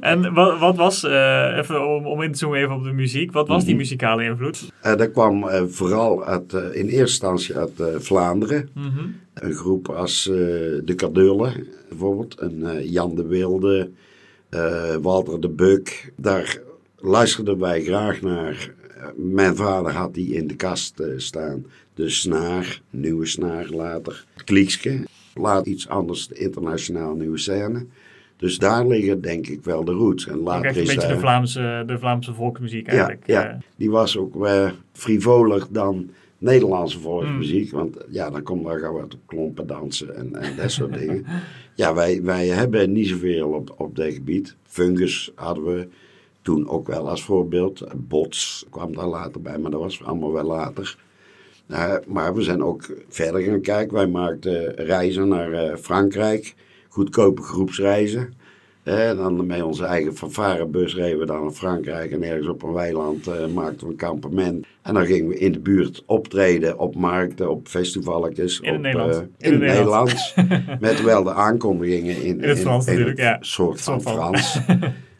En 0.00 0.34
wat, 0.34 0.58
wat 0.58 0.76
was, 0.76 1.04
eh, 1.04 1.56
even 1.58 1.86
om, 1.88 2.06
om 2.06 2.22
in 2.22 2.32
te 2.32 2.38
zoomen 2.38 2.58
even 2.60 2.74
op 2.74 2.84
de 2.84 2.92
muziek, 2.92 3.32
wat 3.32 3.48
was 3.48 3.60
die 3.64 3.68
Mhm. 3.72 3.78
muzikale 3.82 4.24
invloed? 4.24 4.72
Eh, 4.80 4.96
dat 4.96 5.12
kwam 5.12 5.44
vooral 5.68 6.24
uit, 6.24 6.52
in 6.52 6.62
eerste 6.72 6.96
instantie 6.98 7.56
uit 7.56 7.72
Vlaanderen. 8.04 8.68
Mhm. 8.74 9.06
Een 9.34 9.52
groep 9.54 9.88
als 9.88 10.22
de 10.84 10.92
Kadeulen, 10.96 11.66
bijvoorbeeld. 11.88 12.34
Eh, 12.34 12.90
Jan 12.90 13.14
de 13.14 13.26
Wilde, 13.26 13.90
Walter 15.02 15.40
de 15.40 15.48
Buk. 15.48 16.12
Daar 16.16 16.58
luisterden 16.98 17.58
wij 17.58 17.82
graag 17.82 18.20
naar. 18.20 18.70
Mijn 19.16 19.56
vader 19.56 19.92
had 19.92 20.14
die 20.14 20.34
in 20.34 20.46
de 20.46 20.56
kast 20.56 21.02
staan. 21.16 21.66
De 21.96 22.08
snaar, 22.08 22.80
nieuwe 22.90 23.26
snaar 23.26 23.68
later. 23.68 24.24
Kliekske, 24.44 25.04
laat 25.34 25.66
iets 25.66 25.88
anders, 25.88 26.28
de 26.28 26.34
internationaal 26.34 27.14
nieuwe 27.14 27.38
scène. 27.38 27.86
Dus 28.36 28.58
daar 28.58 28.86
liggen 28.86 29.20
denk 29.20 29.46
ik 29.46 29.64
wel 29.64 29.84
de 29.84 29.92
roots. 29.92 30.26
En 30.26 30.38
later 30.38 30.64
echt 30.64 30.76
een 30.76 30.82
is 30.82 30.94
beetje 30.94 31.08
de 31.08 31.18
Vlaamse, 31.18 31.82
de 31.86 31.98
Vlaamse 31.98 32.34
volksmuziek 32.34 32.86
eigenlijk. 32.86 33.26
ja. 33.26 33.48
eh. 33.48 33.56
die 33.76 33.90
was 33.90 34.16
ook 34.16 34.46
eh, 34.46 34.70
frivoler 34.92 35.66
dan 35.70 36.10
Nederlandse 36.38 37.00
volksmuziek. 37.00 37.70
Want 37.70 37.96
ja, 38.08 38.30
dan 38.30 38.42
komt 38.42 38.64
daar 38.64 38.78
gauw 38.78 38.92
wat 38.92 39.14
op 39.14 39.20
klompen 39.26 39.66
dansen 39.66 40.16
en, 40.16 40.34
en 40.34 40.56
dat 40.56 40.70
soort 40.70 40.98
dingen. 40.98 41.24
Ja, 41.74 41.94
wij, 41.94 42.22
wij 42.22 42.46
hebben 42.46 42.92
niet 42.92 43.08
zoveel 43.08 43.48
op, 43.48 43.74
op 43.76 43.96
dat 43.96 44.12
gebied. 44.12 44.56
Fungus 44.62 45.32
hadden 45.34 45.64
we 45.64 45.88
toen 46.42 46.68
ook 46.68 46.86
wel 46.86 47.08
als 47.08 47.22
voorbeeld. 47.22 47.84
Bots 47.96 48.66
kwam 48.70 48.94
daar 48.94 49.06
later 49.06 49.42
bij, 49.42 49.58
maar 49.58 49.70
dat 49.70 49.80
was 49.80 50.04
allemaal 50.04 50.32
wel 50.32 50.44
later. 50.44 50.96
Eh, 51.68 51.94
maar 52.06 52.34
we 52.34 52.42
zijn 52.42 52.62
ook 52.62 52.82
verder 53.08 53.40
gaan 53.40 53.60
kijken. 53.60 53.94
Wij 53.96 54.06
maakten 54.06 54.74
reizen 54.74 55.28
naar 55.28 55.52
eh, 55.52 55.76
Frankrijk. 55.76 56.54
Goedkope 56.88 57.42
groepsreizen. 57.42 58.34
Dan 59.16 59.46
met 59.46 59.62
onze 59.62 59.84
eigen 59.84 60.16
fanfarebus 60.16 60.94
reden 60.94 61.18
we 61.18 61.26
dan 61.26 61.42
naar 61.42 61.50
Frankrijk. 61.52 62.10
En 62.12 62.22
ergens 62.22 62.48
op 62.48 62.62
een 62.62 62.72
weiland 62.72 63.26
eh, 63.26 63.46
maakten 63.46 63.86
we 63.86 63.92
een 63.92 63.98
kampement. 63.98 64.66
En 64.82 64.94
dan 64.94 65.06
gingen 65.06 65.28
we 65.28 65.38
in 65.38 65.52
de 65.52 65.58
buurt 65.58 66.02
optreden 66.06 66.78
op 66.78 66.94
markten, 66.94 67.50
op 67.50 67.68
festivalletjes. 67.68 68.60
In 68.60 68.74
op, 68.74 68.80
Nederlands. 68.80 69.16
eh, 69.16 69.22
In 69.22 69.28
in, 69.38 69.52
het 69.52 69.60
Nederlands. 69.60 70.34
Nederlands. 70.36 70.80
met 70.80 71.02
wel 71.02 71.22
de 71.22 71.32
aankondigingen 71.32 72.22
in, 72.22 72.40
In 72.42 72.48
het 72.48 72.58
Frans 72.58 72.86
natuurlijk, 72.86 73.18
ja. 73.18 73.36
soort 73.40 73.80
van. 73.80 74.00
Frans. 74.02 74.58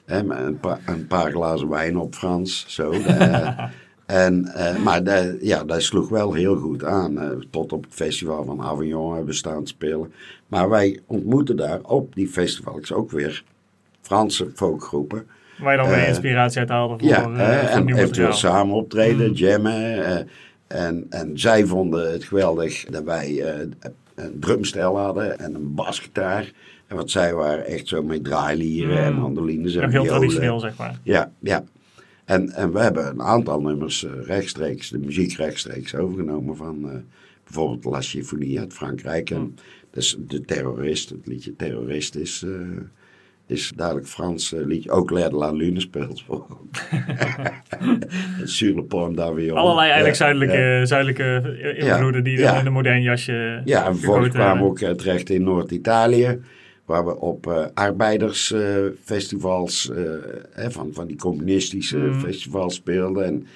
Een, 0.07 0.59
pa- 0.61 0.81
een 0.87 1.07
paar 1.07 1.31
glazen 1.31 1.69
wijn 1.69 1.97
op 1.99 2.15
Frans. 2.15 2.65
Zo. 2.69 2.91
eh, 3.07 3.65
en, 4.07 4.45
eh, 4.55 4.77
maar 4.83 5.05
de, 5.05 5.39
ja, 5.41 5.65
dat 5.65 5.83
sloeg 5.83 6.09
wel 6.09 6.33
heel 6.33 6.57
goed 6.57 6.85
aan. 6.85 7.19
eh, 7.21 7.29
tot 7.51 7.73
op 7.73 7.85
het 7.85 7.95
festival 7.95 8.45
van 8.45 8.63
Avignon 8.63 9.09
hebben 9.09 9.27
we 9.31 9.33
staan 9.33 9.67
spelen. 9.67 10.13
Maar 10.47 10.69
wij 10.69 11.01
ontmoeten 11.07 11.57
daar 11.57 11.81
op 11.83 12.15
die 12.15 12.29
festivals 12.29 12.93
ook 12.93 13.11
weer 13.11 13.45
Franse 14.01 14.51
folkgroepen. 14.55 15.27
Waar 15.59 15.73
je 15.73 15.79
dan 15.79 15.89
weer 15.89 15.99
Eh, 15.99 16.09
inspiratie 16.09 16.59
uit 16.61 16.69
haalde 16.69 16.99
voor, 16.99 17.09
Ja, 17.09 17.69
en 17.69 17.89
eventueel 17.95 18.33
samen 18.33 18.75
optreden, 18.75 19.29
Mm. 19.29 19.35
jammen. 19.35 20.27
en, 20.67 21.07
en 21.11 21.39
zij 21.39 21.67
vonden 21.67 22.13
het 22.13 22.25
geweldig 22.25 22.85
dat 22.85 23.03
wij 23.03 23.45
een 24.15 24.39
drumstel 24.41 24.99
hadden 24.99 25.39
en 25.39 25.55
een 25.55 25.75
basgitaar. 25.75 26.53
En 26.87 26.97
wat 26.97 27.11
zij 27.11 27.35
waren 27.35 27.67
echt 27.67 27.89
zo 27.89 28.03
met 28.03 28.25
draailieren 28.25 29.05
en 29.05 29.13
Mm. 29.15 29.21
mandolines 29.21 29.75
en 29.75 29.81
heel 29.81 29.91
violen. 29.91 30.09
traditioneel, 30.21 30.61
zeg 30.61 30.77
maar. 30.77 30.99
Ja, 31.03 31.31
ja. 31.39 31.65
En, 32.27 32.53
en 32.53 32.73
we 32.73 32.81
hebben 32.81 33.07
een 33.07 33.23
aantal 33.23 33.61
nummers 33.61 34.05
eh, 34.05 34.11
rechtstreeks, 34.25 34.91
de 34.91 34.99
muziek 34.99 35.33
rechtstreeks 35.37 35.95
overgenomen 35.95 36.57
van 36.57 36.91
eh, 36.91 36.97
bijvoorbeeld 37.45 37.85
La 37.85 38.01
Chiffonier 38.01 38.61
uit 38.61 38.73
Frankrijk. 38.73 39.31
En 39.31 39.55
dus 39.91 40.17
de 40.19 40.41
terrorist, 40.41 41.09
het 41.09 41.27
liedje 41.27 41.57
Terrorist 41.57 42.15
is, 42.15 42.43
eh, 42.47 42.51
is 43.47 43.73
duidelijk 43.77 44.07
Frans 44.07 44.55
liedje. 44.57 44.91
Ook 44.91 45.11
L'air 45.11 45.31
de 45.31 45.37
la 45.37 45.51
Lune 45.51 45.81
speelt 45.81 46.23
voor. 46.23 46.47
Sur 48.45 48.75
le 48.75 48.83
pont 48.83 49.17
d'Avion. 49.17 49.57
Allerlei 49.57 49.87
eigenlijk 49.87 50.17
zuidelijke, 50.17 50.57
ja. 50.57 50.85
zuidelijke 50.85 51.57
invloeden 51.77 52.25
die 52.25 52.39
Ja. 52.39 52.61
in 52.61 52.67
een 52.67 52.73
modern 52.73 53.03
jasje 53.03 53.61
Ja, 53.65 53.87
en 53.87 53.97
vervolgens 53.97 54.35
kwamen 54.35 54.63
we 54.63 54.69
ook 54.69 54.79
terecht 54.79 55.31
in 55.31 55.43
Noord-Italië. 55.43 56.41
Waar 56.87 57.07
we 57.07 57.17
op 57.21 57.47
eh 57.47 57.65
arbeidersfestivals, 57.75 59.91
eh, 59.91 60.67
van, 60.69 60.89
van 60.93 61.07
die 61.07 61.17
communistische 61.17 61.97
Mhm. 61.99 62.21
festivals 62.21 62.75
speelden. 62.75 63.25
En 63.25 63.47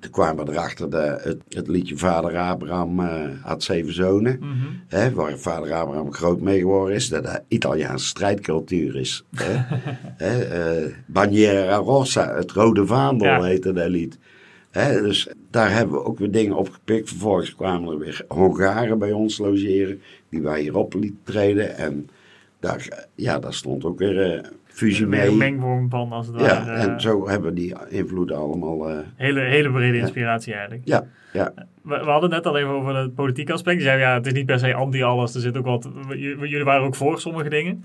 toen 0.00 0.10
kwamen 0.10 0.46
we 0.46 0.52
erachter 0.52 0.90
dat 0.90 1.22
het, 1.22 1.38
het 1.48 1.68
liedje 1.68 1.96
Vader 1.96 2.36
Abraham 2.36 3.00
eh, 3.00 3.22
had 3.42 3.62
zeven 3.62 3.94
zonen. 3.94 4.36
Mhm. 4.40 4.52
Hè, 4.88 5.12
waar 5.12 5.38
vader 5.38 5.72
Abraham 5.72 6.12
groot 6.12 6.40
mee 6.40 6.58
geworden 6.58 6.94
is. 6.94 7.08
Dat 7.08 7.24
dat 7.24 7.42
Italiaanse 7.48 8.06
strijdcultuur 8.06 8.96
is. 8.96 9.24
Hè. 9.34 9.54
hè, 10.26 10.86
Bandiera 11.06 11.76
Rossa, 11.76 12.34
het 12.34 12.50
rode 12.52 12.86
vaandel 12.86 13.26
Ja. 13.26 13.42
heette 13.42 13.72
dat 13.72 13.88
lied. 13.88 14.18
Hè, 14.70 15.02
dus 15.02 15.28
daar 15.50 15.72
hebben 15.72 15.94
we 15.96 16.04
ook 16.04 16.18
weer 16.18 16.30
dingen 16.30 16.56
opgepikt. 16.56 17.08
Vervolgens 17.08 17.54
kwamen 17.54 17.92
er 17.92 17.98
weer 17.98 18.24
Hongaren 18.28 18.98
bij 18.98 19.12
ons 19.12 19.38
logeren. 19.38 20.00
Die 20.30 20.42
wij 20.42 20.60
hierop 20.60 20.94
lieten 20.94 21.20
treden. 21.22 21.76
En 21.76 22.08
daar, 22.60 22.86
eh, 22.88 22.98
ja, 23.14 23.38
daar 23.38 23.54
stond 23.54 23.84
ook 23.84 23.98
weer 23.98 24.32
eh, 24.32 24.44
fusie 24.66 25.06
mee. 25.06 25.28
een 25.28 25.36
mengvorm 25.36 25.90
van, 25.90 26.12
als 26.12 26.26
het 26.26 26.40
ja, 26.40 26.64
ware. 26.64 26.70
en 26.72 27.00
zo 27.00 27.28
hebben 27.28 27.48
we 27.48 27.60
die 27.60 27.74
invloeden 27.88 28.36
allemaal... 28.36 28.88
eh, 28.90 28.96
hele, 29.16 29.40
hele 29.40 29.70
brede 29.70 29.98
inspiratie 29.98 30.52
eigenlijk. 30.52 30.82
ja, 30.84 31.04
ja, 31.32 31.52
We, 31.82 31.98
we 31.98 32.10
hadden 32.10 32.30
net 32.30 32.46
al 32.46 32.56
even 32.58 32.70
over 32.70 32.96
het 32.96 33.14
politieke 33.14 33.52
aspect. 33.52 33.76
Je 33.76 33.82
zei, 33.82 34.00
ja, 34.00 34.14
het 34.14 34.26
is 34.26 34.32
niet 34.32 34.46
per 34.46 34.58
se 34.58 34.74
anti-alles. 34.74 35.34
Er 35.34 35.40
zit 35.40 35.56
ook 35.56 35.64
wat... 35.64 35.88
Jullie 36.16 36.64
waren 36.64 36.86
ook 36.86 36.94
voor 36.94 37.20
sommige 37.20 37.48
dingen. 37.48 37.84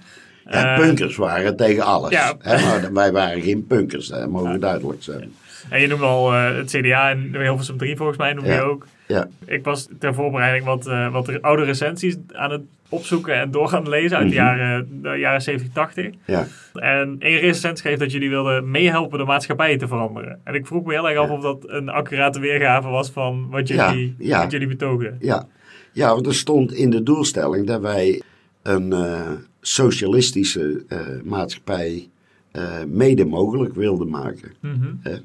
ja, 0.50 0.76
Eh, 0.76 0.86
punkers 0.86 1.16
waren 1.16 1.56
tegen 1.56 1.84
alles. 1.84 2.12
ja. 2.12 2.36
Hè, 2.40 2.80
maar 2.80 2.94
wij 2.94 3.12
waren 3.12 3.42
geen 3.42 3.68
punkers, 3.68 4.08
dat 4.08 4.30
mogen 4.30 4.60
duidelijk 4.60 5.04
zijn. 5.04 5.34
En 5.70 5.82
je 5.82 5.88
noemde 5.88 6.06
al 6.06 6.34
eh, 6.34 6.56
het 6.56 6.70
CDA 6.78 7.10
en 7.10 7.36
Hilversum 7.42 7.78
3 7.78 7.96
volgens 7.98 8.18
mij 8.18 8.34
noemde 8.34 8.50
Ja. 8.50 8.56
je 8.56 8.62
ook. 8.62 8.86
Ja. 9.08 9.28
Ik 9.46 9.64
was 9.64 9.88
ter 10.00 10.14
voorbereiding 10.14 10.66
wat, 10.66 10.88
eh, 10.88 11.12
wat 11.12 11.42
oude 11.42 11.64
recensies 11.64 12.16
aan 12.34 12.52
het 12.52 12.62
opzoeken 12.94 13.36
en 13.36 13.52
door 13.52 13.68
gaan 13.68 13.90
lezen 13.90 14.18
uit 14.18 14.30
de, 14.30 14.36
Mhm. 14.36 14.44
jaren, 14.46 15.02
de 15.02 15.10
jaren 15.18 15.42
70, 15.42 15.74
80. 15.74 16.10
Ja. 16.26 16.48
En 16.74 17.16
één 17.20 17.40
recensent 17.40 17.78
schreef 17.78 17.98
dat 18.00 18.12
jullie 18.12 18.30
wilden 18.30 18.72
meehelpen 18.72 19.20
de 19.20 19.26
maatschappij 19.26 19.78
te 19.78 19.88
veranderen. 19.88 20.40
En 20.44 20.54
ik 20.54 20.68
vroeg 20.68 20.86
me 20.86 20.94
heel 20.94 21.10
erg 21.10 21.18
af 21.20 21.30
of 21.30 21.42
dat 21.42 21.64
een 21.68 21.90
accurate 21.90 22.40
weergave 22.40 22.88
was 22.88 23.12
van 23.12 23.48
wat 23.50 23.68
jullie, 23.68 24.16
Ja, 24.18 24.38
ja. 24.38 24.42
Wat 24.42 24.52
jullie 24.52 24.68
betoogden. 24.68 25.18
Ja, 25.20 25.48
ja 25.92 26.14
want 26.14 26.26
er 26.26 26.36
stond 26.36 26.74
in 26.74 26.90
de 26.90 27.04
doelstelling 27.04 27.68
dat 27.68 27.82
wij 27.82 28.22
een 28.62 28.94
eh, 28.94 29.32
socialistische 29.62 30.84
eh, 30.88 31.00
maatschappij 31.24 32.08
eh, 32.52 32.84
mede 32.88 33.26
mogelijk 33.26 33.76
wilden 33.76 34.10
maken. 34.10 34.52
Mhm. 34.60 35.18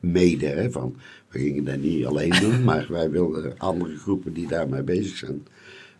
Mede, 0.00 0.46
hè, 0.46 0.70
van, 0.70 0.96
we 1.28 1.38
gingen 1.38 1.64
dat 1.64 1.76
niet 1.76 2.06
alleen 2.06 2.32
doen, 2.40 2.64
maar 2.68 2.86
wij 2.88 3.10
wilden 3.10 3.54
andere 3.58 3.96
groepen 3.96 4.32
die 4.32 4.46
daarmee 4.48 4.82
bezig 4.82 5.16
zijn, 5.16 5.46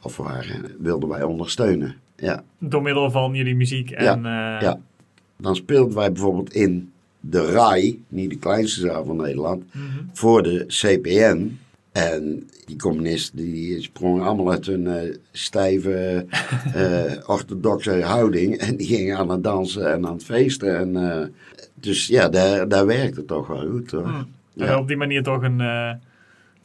of 0.05 0.17
waren, 0.17 0.77
wilden 0.79 1.09
wij 1.09 1.23
ondersteunen. 1.23 1.97
Ja, 2.17 2.45
Door 2.59 2.83
middel 2.83 3.11
van 3.11 3.35
jullie 3.35 3.57
muziek 3.57 3.91
en... 3.91 4.17
eh, 4.17 4.61
ja. 4.61 4.81
Dan 5.37 5.57
speelden 5.57 5.97
wij 5.97 6.13
bijvoorbeeld 6.13 6.53
in 6.55 6.93
de 7.21 7.51
RAI, 7.51 8.03
niet 8.09 8.31
de 8.31 8.39
kleinste 8.39 8.81
zaal 8.81 9.05
van 9.05 9.17
Nederland, 9.17 9.65
mhm. 9.73 9.87
voor 10.13 10.43
de 10.43 10.65
CPN. 10.67 11.59
En 11.93 12.49
die 12.65 12.77
communisten 12.77 13.37
die 13.37 13.83
sprongen 13.83 14.25
allemaal 14.25 14.51
uit 14.51 14.67
hun 14.67 14.87
eh, 14.87 15.17
stijve, 15.33 16.27
eh, 16.75 17.13
orthodoxe 17.27 18.03
houding. 18.03 18.57
En 18.57 18.77
die 18.77 18.87
gingen 18.87 19.17
aan 19.17 19.31
het 19.31 19.45
dansen 19.45 19.93
en 19.93 20.07
aan 20.07 20.13
het 20.13 20.25
feesten. 20.25 20.79
En, 20.79 21.11
eh, 21.13 21.27
dus 21.75 22.07
ja, 22.07 22.29
daar, 22.29 22.69
daar 22.69 22.87
werkte 22.87 23.19
het 23.19 23.29
toch 23.29 23.47
wel 23.47 23.71
goed 23.71 23.91
hoor. 23.91 24.07
Hmm. 24.07 24.27
Ja. 24.53 24.67
En 24.67 24.79
op 24.79 24.89
die 24.89 24.97
manier 24.97 25.23
toch 25.23 25.43
een, 25.43 25.61
eh, 25.61 25.91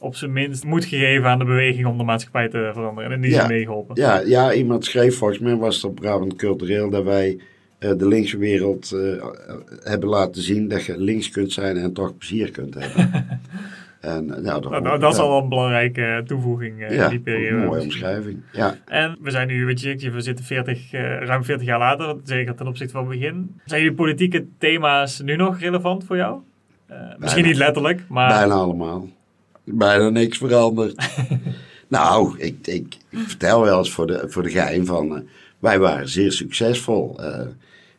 op 0.00 0.16
zijn 0.16 0.32
minst 0.32 0.64
moed 0.64 0.84
gegeven 0.84 1.28
aan 1.28 1.38
de 1.38 1.44
beweging 1.44 1.86
om 1.86 1.98
de 1.98 2.04
maatschappij 2.04 2.48
te 2.48 2.70
veranderen. 2.72 3.10
En 3.10 3.16
in 3.16 3.22
die 3.22 3.30
Ja. 3.30 3.38
zin 3.40 3.48
meegeholpen. 3.48 4.00
Ja, 4.00 4.20
ja, 4.20 4.52
iemand 4.52 4.84
schreef 4.84 5.16
volgens 5.16 5.38
mij, 5.38 5.56
was 5.56 5.74
het 5.74 5.84
op 5.84 5.94
Brabant 5.94 6.36
Cultureel, 6.36 6.90
dat 6.90 7.04
wij 7.04 7.38
eh, 7.78 7.90
de 7.96 8.08
linkse 8.08 8.38
wereld 8.38 8.92
eh, 8.92 9.24
hebben 9.82 10.08
laten 10.08 10.42
zien 10.42 10.68
dat 10.68 10.84
je 10.84 10.98
links 10.98 11.30
kunt 11.30 11.52
zijn 11.52 11.76
en 11.76 11.92
toch 11.92 12.16
plezier 12.16 12.50
kunt 12.50 12.74
hebben. 12.74 13.10
En, 14.00 14.26
nou, 14.26 14.42
dat, 14.42 14.70
nou, 14.70 14.82
nou, 14.82 14.98
dat 14.98 15.12
is 15.12 15.18
al 15.18 15.42
een 15.42 15.48
belangrijke 15.48 16.22
toevoeging 16.26 16.80
uh, 16.80 16.90
ja, 16.90 17.04
in 17.04 17.10
die 17.10 17.20
periode. 17.20 17.56
Een 17.56 17.66
mooie 17.66 17.80
omschrijving. 17.80 18.42
Ja. 18.52 18.76
En 18.86 19.16
we 19.20 19.30
zijn 19.30 19.46
nu, 19.48 19.64
weet 19.64 19.80
je, 19.80 20.10
we 20.10 20.20
zitten 20.20 20.44
40, 20.44 20.92
uh, 20.92 21.00
ruim 21.00 21.44
40 21.44 21.66
jaar 21.66 21.78
later, 21.78 22.16
zeker 22.24 22.54
ten 22.54 22.66
opzichte 22.66 22.92
van 22.92 23.08
het 23.08 23.18
begin. 23.18 23.60
Zijn 23.64 23.82
die 23.82 23.92
politieke 23.92 24.46
thema's 24.58 25.20
nu 25.20 25.36
nog 25.36 25.58
relevant 25.60 26.04
voor 26.04 26.16
jou? 26.16 26.40
Uh, 26.90 26.96
misschien 27.18 27.44
niet 27.44 27.56
letterlijk, 27.56 28.02
maar... 28.08 28.28
Bijna 28.28 28.54
allemaal. 28.54 29.08
Bijna 29.72 30.08
niks 30.08 30.38
veranderd. 30.38 31.08
nou, 31.88 32.38
ik, 32.38 32.66
ik, 32.66 32.96
ik, 33.10 33.18
vertel 33.26 33.60
wel 33.60 33.78
eens 33.78 33.90
voor 33.90 34.06
de, 34.06 34.24
voor 34.28 34.42
de 34.42 34.50
geheim 34.50 34.86
van... 34.86 35.28
wij 35.58 35.78
waren 35.78 36.08
zeer 36.08 36.32
succesvol. 36.32 37.20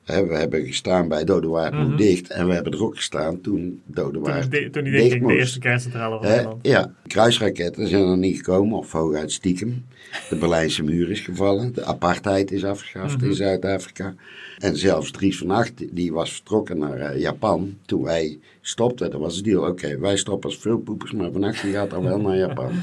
We 0.06 0.36
hebben 0.36 0.66
gestaan 0.66 1.08
bij 1.08 1.24
Dodewaard 1.24 1.74
mm 1.74 1.80
-hmm. 1.80 1.98
dicht. 1.98 2.30
En 2.30 2.48
we 2.48 2.54
hebben 2.54 2.74
er 2.74 2.84
ook 2.84 2.96
gestaan 2.96 3.42
toen 3.42 3.82
Dodewaard 3.86 4.42
toen, 4.42 4.50
de, 4.50 4.70
toen 4.70 4.84
die 4.84 4.94
dicht 4.94 5.12
ging, 5.12 5.28
de 5.28 5.36
eerste 5.36 5.60
kerncentrale 5.60 6.18
van 6.18 6.28
Nederland. 6.28 6.68
Ja, 6.68 6.94
kruisraketten 7.08 7.88
zijn 7.88 8.08
er 8.08 8.18
niet 8.18 8.38
gekomen, 8.38 8.78
of 8.78 8.92
hooguit 8.92 9.32
stiekem. 9.32 9.86
De 10.30 10.36
Berlijnse 10.36 10.84
muur 10.84 11.12
is 11.12 11.20
gevallen. 11.20 11.74
De 11.74 11.86
apartheid 11.86 12.52
is 12.52 12.66
afgeschaft 12.66 13.14
mm 13.14 13.20
-hmm. 13.20 13.30
in 13.30 13.36
Zuid-Afrika. 13.36 14.16
En 14.58 14.78
zelfs 14.78 15.12
Dries 15.12 15.38
van 15.38 15.52
Acht, 15.52 15.96
die 15.96 16.14
was 16.14 16.32
vertrokken 16.32 16.78
naar 16.78 17.14
uh, 17.14 17.20
Japan. 17.20 17.78
Toen 17.86 18.04
wij 18.04 18.40
stopten, 18.62 19.12
dat 19.12 19.20
was 19.20 19.36
het 19.36 19.46
deal. 19.46 19.62
Oké, 19.62 19.72
okay, 19.72 20.00
wij 20.00 20.18
stoppen 20.18 20.50
als 20.50 20.60
veelpoepers, 20.60 21.12
maar 21.12 21.32
Van 21.32 21.44
Acht 21.44 21.62
die 21.62 21.74
gaat 21.74 21.90
dan 21.90 22.04
wel 22.04 22.20
naar 22.20 22.38
Japan. 22.38 22.72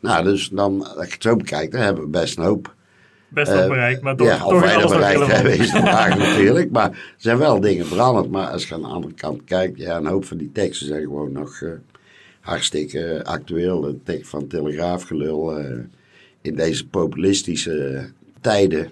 Nou, 0.00 0.24
dus 0.24 0.48
dan, 0.48 0.96
als 0.96 1.06
je 1.06 1.12
het 1.12 1.22
zo 1.22 1.36
bekijkt, 1.36 1.72
dan 1.72 1.80
hebben 1.80 2.04
we 2.04 2.10
best 2.10 2.38
een 2.38 2.44
hoop 2.44 2.74
best 3.28 3.52
wel 3.52 3.68
bereikt, 3.68 4.02
maar 4.02 4.16
toch, 4.16 4.26
ja, 4.26 4.38
toch 4.38 4.64
is 4.64 4.74
alles 4.74 4.92
bereikt 4.92 5.26
hebben 5.26 5.58
is 5.58 5.70
vraag 5.86 6.18
natuurlijk. 6.18 6.70
Maar 6.70 6.90
er 6.90 7.14
zijn 7.16 7.38
wel 7.38 7.60
dingen 7.60 7.86
veranderd. 7.86 8.30
Maar 8.30 8.46
als 8.46 8.68
je 8.68 8.74
aan 8.74 8.80
de 8.80 8.86
andere 8.86 9.14
kant 9.14 9.44
kijkt, 9.44 9.78
ja, 9.78 9.96
een 9.96 10.06
hoop 10.06 10.24
van 10.24 10.36
die 10.36 10.52
teksten 10.52 10.86
zijn 10.86 11.02
gewoon 11.02 11.32
nog 11.32 11.60
uh, 11.60 11.70
hartstikke 12.40 13.20
actueel. 13.24 13.80
De 13.80 14.02
tekst 14.02 14.30
van 14.30 14.46
Telegraafgelul 14.46 15.60
uh, 15.60 15.78
in 16.42 16.54
deze 16.54 16.88
populistische 16.88 18.08
tijden. 18.40 18.90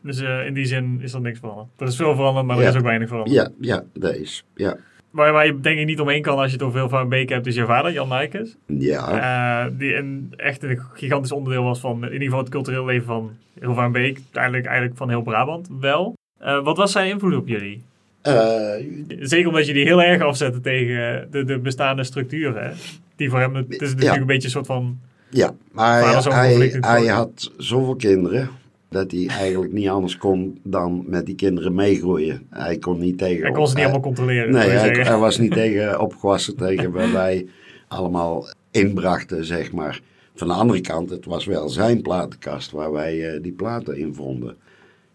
Dus 0.00 0.20
uh, 0.20 0.46
in 0.46 0.54
die 0.54 0.66
zin 0.66 0.98
is 1.02 1.12
er 1.12 1.20
niks 1.20 1.38
veranderd. 1.38 1.68
Er 1.76 1.86
is 1.86 1.96
veel 1.96 2.14
veranderd, 2.14 2.46
maar 2.46 2.58
er 2.58 2.68
is 2.68 2.76
ook 2.76 2.82
weinig 2.82 3.08
veranderd. 3.08 3.36
Ja, 3.36 3.50
ja, 3.60 3.84
dat 3.92 4.14
is. 4.14 4.44
Ja. 4.54 4.76
Waar, 5.14 5.32
waar 5.32 5.46
je 5.46 5.60
denk 5.60 5.78
ik 5.78 5.86
niet 5.86 6.00
omheen 6.00 6.22
kan 6.22 6.38
als 6.38 6.46
je 6.46 6.52
het 6.52 6.62
over 6.62 6.78
veel 6.78 6.88
van 6.88 7.08
Beek 7.08 7.28
hebt, 7.28 7.46
is 7.46 7.54
je 7.54 7.64
vader, 7.64 7.92
Jan 7.92 8.08
Nijkes. 8.08 8.56
Ja. 8.66 9.66
Uh, 9.66 9.72
die 9.78 9.96
een, 9.96 10.32
echt 10.36 10.62
een 10.62 10.80
gigantisch 10.92 11.32
onderdeel 11.32 11.62
was 11.62 11.80
van 11.80 11.96
in 12.04 12.12
ieder 12.12 12.22
geval 12.22 12.38
het 12.38 12.48
cultureel 12.48 12.84
leven 12.84 13.06
van 13.06 13.30
heel 13.60 13.74
van 13.74 13.92
Beek. 13.92 14.16
Uiteindelijk 14.16 14.66
eigenlijk 14.66 14.96
van 14.96 15.08
heel 15.08 15.22
Brabant 15.22 15.68
wel. 15.80 16.16
Uh, 16.42 16.64
wat 16.64 16.76
was 16.76 16.92
zijn 16.92 17.08
invloed 17.08 17.36
op 17.36 17.48
jullie? 17.48 17.82
Uh, 18.22 18.72
Zeker 19.20 19.48
omdat 19.48 19.66
je 19.66 19.72
die 19.72 19.84
heel 19.84 20.02
erg 20.02 20.22
afzette 20.22 20.60
tegen 20.60 21.28
de, 21.30 21.44
de 21.44 21.58
bestaande 21.58 22.04
structuren. 22.04 22.72
Die 23.16 23.30
voor 23.30 23.40
hem, 23.40 23.54
het 23.54 23.70
is 23.70 23.78
natuurlijk 23.80 24.14
ja. 24.14 24.20
een 24.20 24.26
beetje 24.26 24.44
een 24.44 24.50
soort 24.50 24.66
van... 24.66 24.98
Ja, 25.30 25.54
maar 25.72 26.22
hij, 26.22 26.56
hij, 26.56 26.78
hij 26.80 27.06
had 27.06 27.52
zoveel 27.56 27.96
kinderen 27.96 28.48
dat 28.94 29.10
hij 29.10 29.26
eigenlijk 29.26 29.72
niet 29.72 29.88
anders 29.88 30.16
kon 30.16 30.58
dan 30.62 31.04
met 31.06 31.26
die 31.26 31.34
kinderen 31.34 31.74
meegroeien. 31.74 32.46
Hij 32.50 32.78
kon 32.78 32.98
niet 32.98 33.18
tegen... 33.18 33.42
Hij 33.42 33.52
kon 33.52 33.68
ze 33.68 33.74
niet 33.74 33.82
allemaal 33.82 34.00
controleren. 34.00 34.52
Nee, 34.52 34.68
hij, 34.68 34.88
hij, 34.88 35.16
was 35.16 35.38
niet 35.38 35.52
tegen 35.52 36.00
opgewassen 36.00 36.56
tegen 36.56 36.92
waar 36.92 37.12
wij 37.12 37.46
allemaal 37.88 38.46
inbrachten, 38.70 39.44
zeg 39.44 39.72
maar. 39.72 40.00
Van 40.34 40.48
de 40.48 40.54
andere 40.54 40.80
kant, 40.80 41.10
het 41.10 41.24
was 41.24 41.44
wel 41.44 41.68
zijn 41.68 42.02
platenkast 42.02 42.70
waar 42.70 42.92
wij 42.92 43.34
uh, 43.34 43.42
die 43.42 43.52
platen 43.52 43.96
in 43.96 44.14
vonden. 44.14 44.56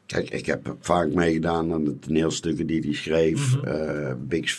Kijk, 0.06 0.30
ik 0.30 0.46
heb 0.46 0.76
vaak 0.80 1.14
meegedaan 1.14 1.74
aan 1.74 1.84
de 1.84 2.00
toneelstukken 2.00 2.68
die 2.68 2.82
hij 2.82 2.94
schreef. 2.94 3.56
Mm 3.56 3.62
-hmm. 3.64 3.74
uh, 3.74 4.14
Big 4.28 4.50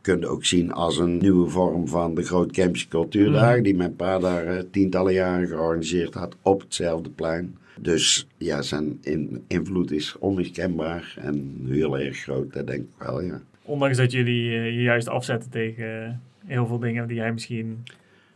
kun 0.00 0.20
je 0.20 0.26
ook 0.26 0.44
zien 0.44 0.72
als 0.72 0.98
een 0.98 1.18
nieuwe 1.18 1.48
vorm 1.48 1.88
van 1.88 2.14
de 2.14 2.22
Groot 2.22 2.50
Kempse 2.50 2.88
Cultuurdagen. 2.88 3.58
Mm. 3.58 3.62
Die 3.62 3.76
mijn 3.76 3.96
pa 3.96 4.18
daar 4.18 4.56
uh, 4.56 4.62
tientallen 4.70 5.12
jaren 5.12 5.48
georganiseerd 5.48 6.14
had 6.14 6.36
op 6.42 6.60
hetzelfde 6.60 7.10
plein. 7.10 7.58
Dus 7.80 8.26
ja, 8.36 8.62
zijn 8.62 8.98
in, 9.00 9.44
invloed 9.46 9.90
is 9.90 10.16
onmiskenbaar 10.18 11.14
en 11.20 11.60
heel 11.68 11.98
erg 11.98 12.16
groot, 12.16 12.52
dat 12.52 12.66
denk 12.66 12.80
ik 12.80 13.06
wel, 13.06 13.22
ja. 13.22 13.40
Ondanks 13.64 13.96
dat 13.96 14.12
jullie 14.12 14.50
uh, 14.50 14.64
je 14.64 14.82
juist 14.82 15.08
afzetten 15.08 15.50
tegen 15.50 15.84
uh, 15.84 16.08
heel 16.46 16.66
veel 16.66 16.78
dingen 16.78 17.08
die 17.08 17.20
hij 17.20 17.32
misschien 17.32 17.82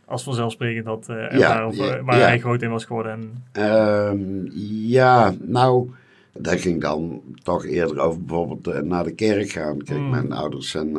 als 0.05 0.23
vanzelfsprekend 0.23 0.85
had 0.85 1.07
uh, 1.09 1.31
ja, 1.31 1.67
of, 1.67 1.75
ja, 1.75 2.03
waar 2.03 2.17
ja. 2.17 2.25
hij 2.25 2.39
groot 2.39 2.61
in 2.61 2.69
was 2.69 2.85
geworden. 2.85 3.43
En... 3.51 3.63
Um, 3.63 4.49
ja, 4.87 5.35
nou, 5.41 5.89
dat 6.33 6.61
ging 6.61 6.81
dan 6.81 7.21
toch 7.43 7.65
eerder 7.65 7.99
over 7.99 8.23
bijvoorbeeld 8.23 8.83
naar 8.83 9.03
de 9.03 9.13
kerk 9.13 9.49
gaan. 9.49 9.83
Kijk, 9.83 9.99
mm. 9.99 10.09
mijn 10.09 10.31
ouders 10.31 10.69
zijn 10.69 10.97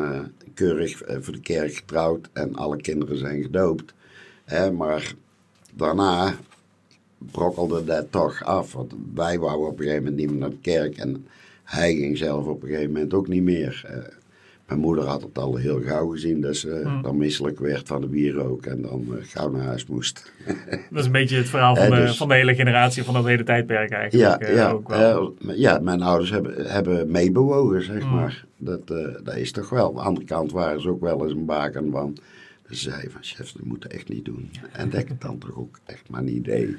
keurig 0.56 1.02
voor 1.20 1.32
de 1.32 1.40
kerk 1.40 1.74
getrouwd 1.74 2.28
en 2.32 2.54
alle 2.54 2.76
kinderen 2.76 3.18
zijn 3.18 3.42
gedoopt. 3.42 3.94
maar 4.76 5.14
daarna 5.74 6.36
brokkelde 7.18 7.84
dat 7.84 8.06
toch 8.10 8.44
af. 8.44 8.72
Want 8.72 8.92
wij 9.14 9.38
wouden 9.38 9.68
op 9.68 9.78
een 9.78 9.84
gegeven 9.84 10.04
moment 10.04 10.20
niet 10.20 10.30
meer 10.30 10.38
naar 10.38 10.50
de 10.50 10.60
kerk. 10.60 10.96
En 10.96 11.26
hij 11.64 11.94
ging 11.94 12.18
zelf 12.18 12.46
op 12.46 12.62
een 12.62 12.68
gegeven 12.68 12.92
moment 12.92 13.14
ook 13.14 13.28
niet 13.28 13.42
meer. 13.42 13.84
Mijn 14.66 14.80
moeder 14.80 15.04
had 15.04 15.22
het 15.22 15.38
al 15.38 15.56
heel 15.56 15.82
gauw 15.82 16.08
gezien 16.08 16.40
dat 16.40 16.56
ze 16.56 16.80
hmm. 16.84 17.02
dan 17.02 17.16
misselijk 17.16 17.58
werd 17.58 17.88
van 17.88 18.00
de 18.00 18.08
wierook 18.08 18.66
en 18.66 18.82
dan 18.82 19.04
uh, 19.10 19.16
gauw 19.20 19.50
naar 19.50 19.64
huis 19.66 19.86
moest. 19.86 20.32
dat 20.90 20.98
is 20.98 21.04
een 21.04 21.12
beetje 21.12 21.36
het 21.36 21.48
verhaal 21.48 21.76
van, 21.76 21.90
de, 21.90 21.96
dus, 21.96 22.16
van 22.16 22.28
de 22.28 22.34
hele 22.34 22.54
generatie, 22.54 23.04
van 23.04 23.14
dat 23.14 23.24
hele 23.24 23.44
tijdperk 23.44 23.90
eigenlijk. 23.90 24.40
Ja, 24.40 24.48
uh, 24.48 24.56
ja, 24.56 24.70
ook 24.70 24.88
wel. 24.88 25.34
ja 25.38 25.78
mijn 25.78 26.02
ouders 26.02 26.30
hebben, 26.30 26.70
hebben 26.70 27.10
meebewogen, 27.10 27.82
zeg 27.82 28.02
hmm. 28.02 28.14
maar. 28.14 28.44
Dat, 28.56 28.86
dat 29.24 29.36
is 29.36 29.52
toch 29.52 29.68
wel. 29.68 29.88
Aan 29.88 29.94
de 29.94 30.00
andere 30.00 30.26
kant 30.26 30.52
waren 30.52 30.80
ze 30.80 30.88
ook 30.88 31.00
wel 31.00 31.22
eens 31.22 31.32
een 31.32 31.44
baken 31.44 31.90
van. 31.90 32.16
Ze 32.70 32.74
zei 32.74 33.10
van 33.10 33.22
chef, 33.22 33.52
dat 33.52 33.64
moet 33.64 33.86
echt 33.86 34.08
niet 34.08 34.24
doen. 34.24 34.50
En 34.72 34.90
dat 34.90 35.00
ik 35.00 35.08
het 35.08 35.20
dan 35.20 35.38
toch 35.38 35.56
ook 35.56 35.78
echt 35.84 36.08
maar 36.08 36.22
niet 36.22 36.44
deed. 36.44 36.76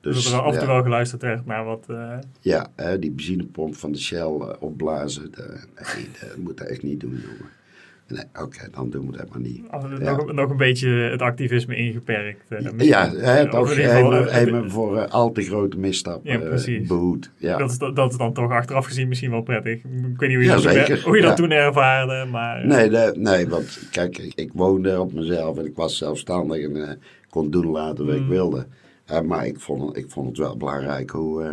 Dus, 0.00 0.14
dus 0.14 0.32
er 0.32 0.40
af 0.40 0.52
en 0.52 0.58
toe 0.58 0.68
wel 0.68 0.82
geluisterd 0.82 1.22
werd 1.22 1.46
naar 1.46 1.64
wat... 1.64 1.86
Uh... 1.90 2.18
Ja, 2.40 2.70
hè, 2.76 2.98
die 2.98 3.10
benzinepomp 3.10 3.76
van 3.76 3.92
de 3.92 3.98
Shell 3.98 4.36
uh, 4.40 4.48
opblazen, 4.58 5.30
nee, 5.34 6.08
dat 6.20 6.36
moet 6.44 6.58
dat 6.58 6.66
echt 6.66 6.82
niet 6.82 7.00
doen, 7.00 7.20
jongen. 7.22 7.56
Nee, 8.08 8.24
oké, 8.32 8.42
okay, 8.42 8.68
dan 8.70 8.90
doen 8.90 9.10
we 9.10 9.16
dat 9.16 9.28
maar 9.28 9.40
niet. 9.40 9.62
Ja. 9.70 10.16
nog, 10.16 10.32
nog, 10.32 10.50
een 10.50 10.56
beetje 10.56 10.88
het 10.88 11.22
activisme 11.22 11.76
ingeperkt. 11.76 12.44
Uh, 12.48 12.86
ja, 12.86 13.10
hè, 13.10 13.50
toch 13.50 13.70
even 13.76 14.70
voor 14.70 14.96
uh, 14.96 15.08
al 15.08 15.32
te 15.32 15.42
grote 15.42 15.76
ja, 16.22 16.38
precies. 16.38 16.88
behoed. 16.88 17.30
Ja. 17.36 17.58
Dat, 17.58 17.70
is, 17.70 17.78
dat 17.78 18.10
is 18.10 18.16
dan 18.16 18.32
toch 18.32 18.50
achteraf 18.50 18.86
gezien 18.86 19.08
misschien 19.08 19.30
wel 19.30 19.42
prettig. 19.42 19.74
Ik 19.74 19.82
weet 20.16 20.28
niet 20.28 20.34
hoe 20.34 20.44
je, 20.44 20.44
ja, 20.44 20.54
dat, 20.54 20.62
zeker. 20.62 21.02
Hoe 21.04 21.16
je 21.16 21.22
dat 21.22 21.36
toen 21.36 21.50
ervaarde, 21.50 22.24
maar... 22.30 22.66
Nee, 22.66 22.90
de, 22.90 23.12
nee, 23.16 23.48
want 23.48 23.88
kijk, 23.90 24.18
ik, 24.18 24.32
ik, 24.34 24.50
woonde 24.54 25.00
op 25.00 25.12
mezelf 25.12 25.58
en 25.58 25.66
ik 25.66 25.76
was 25.76 25.98
zelfstandig 25.98 26.62
en 26.62 26.76
uh, 26.76 26.88
kon 27.30 27.50
doen 27.50 27.66
laten 27.66 28.06
wat 28.06 28.16
mm. 28.16 28.22
ik 28.22 28.28
wilde. 28.28 28.66
Maar 29.26 29.46
ik 29.46 29.60
vond, 29.60 29.96
ik 29.96 30.10
vond 30.10 30.28
het 30.28 30.38
wel 30.38 30.56
belangrijk 30.56 31.10
hoe, 31.10 31.42
uh, 31.42 31.52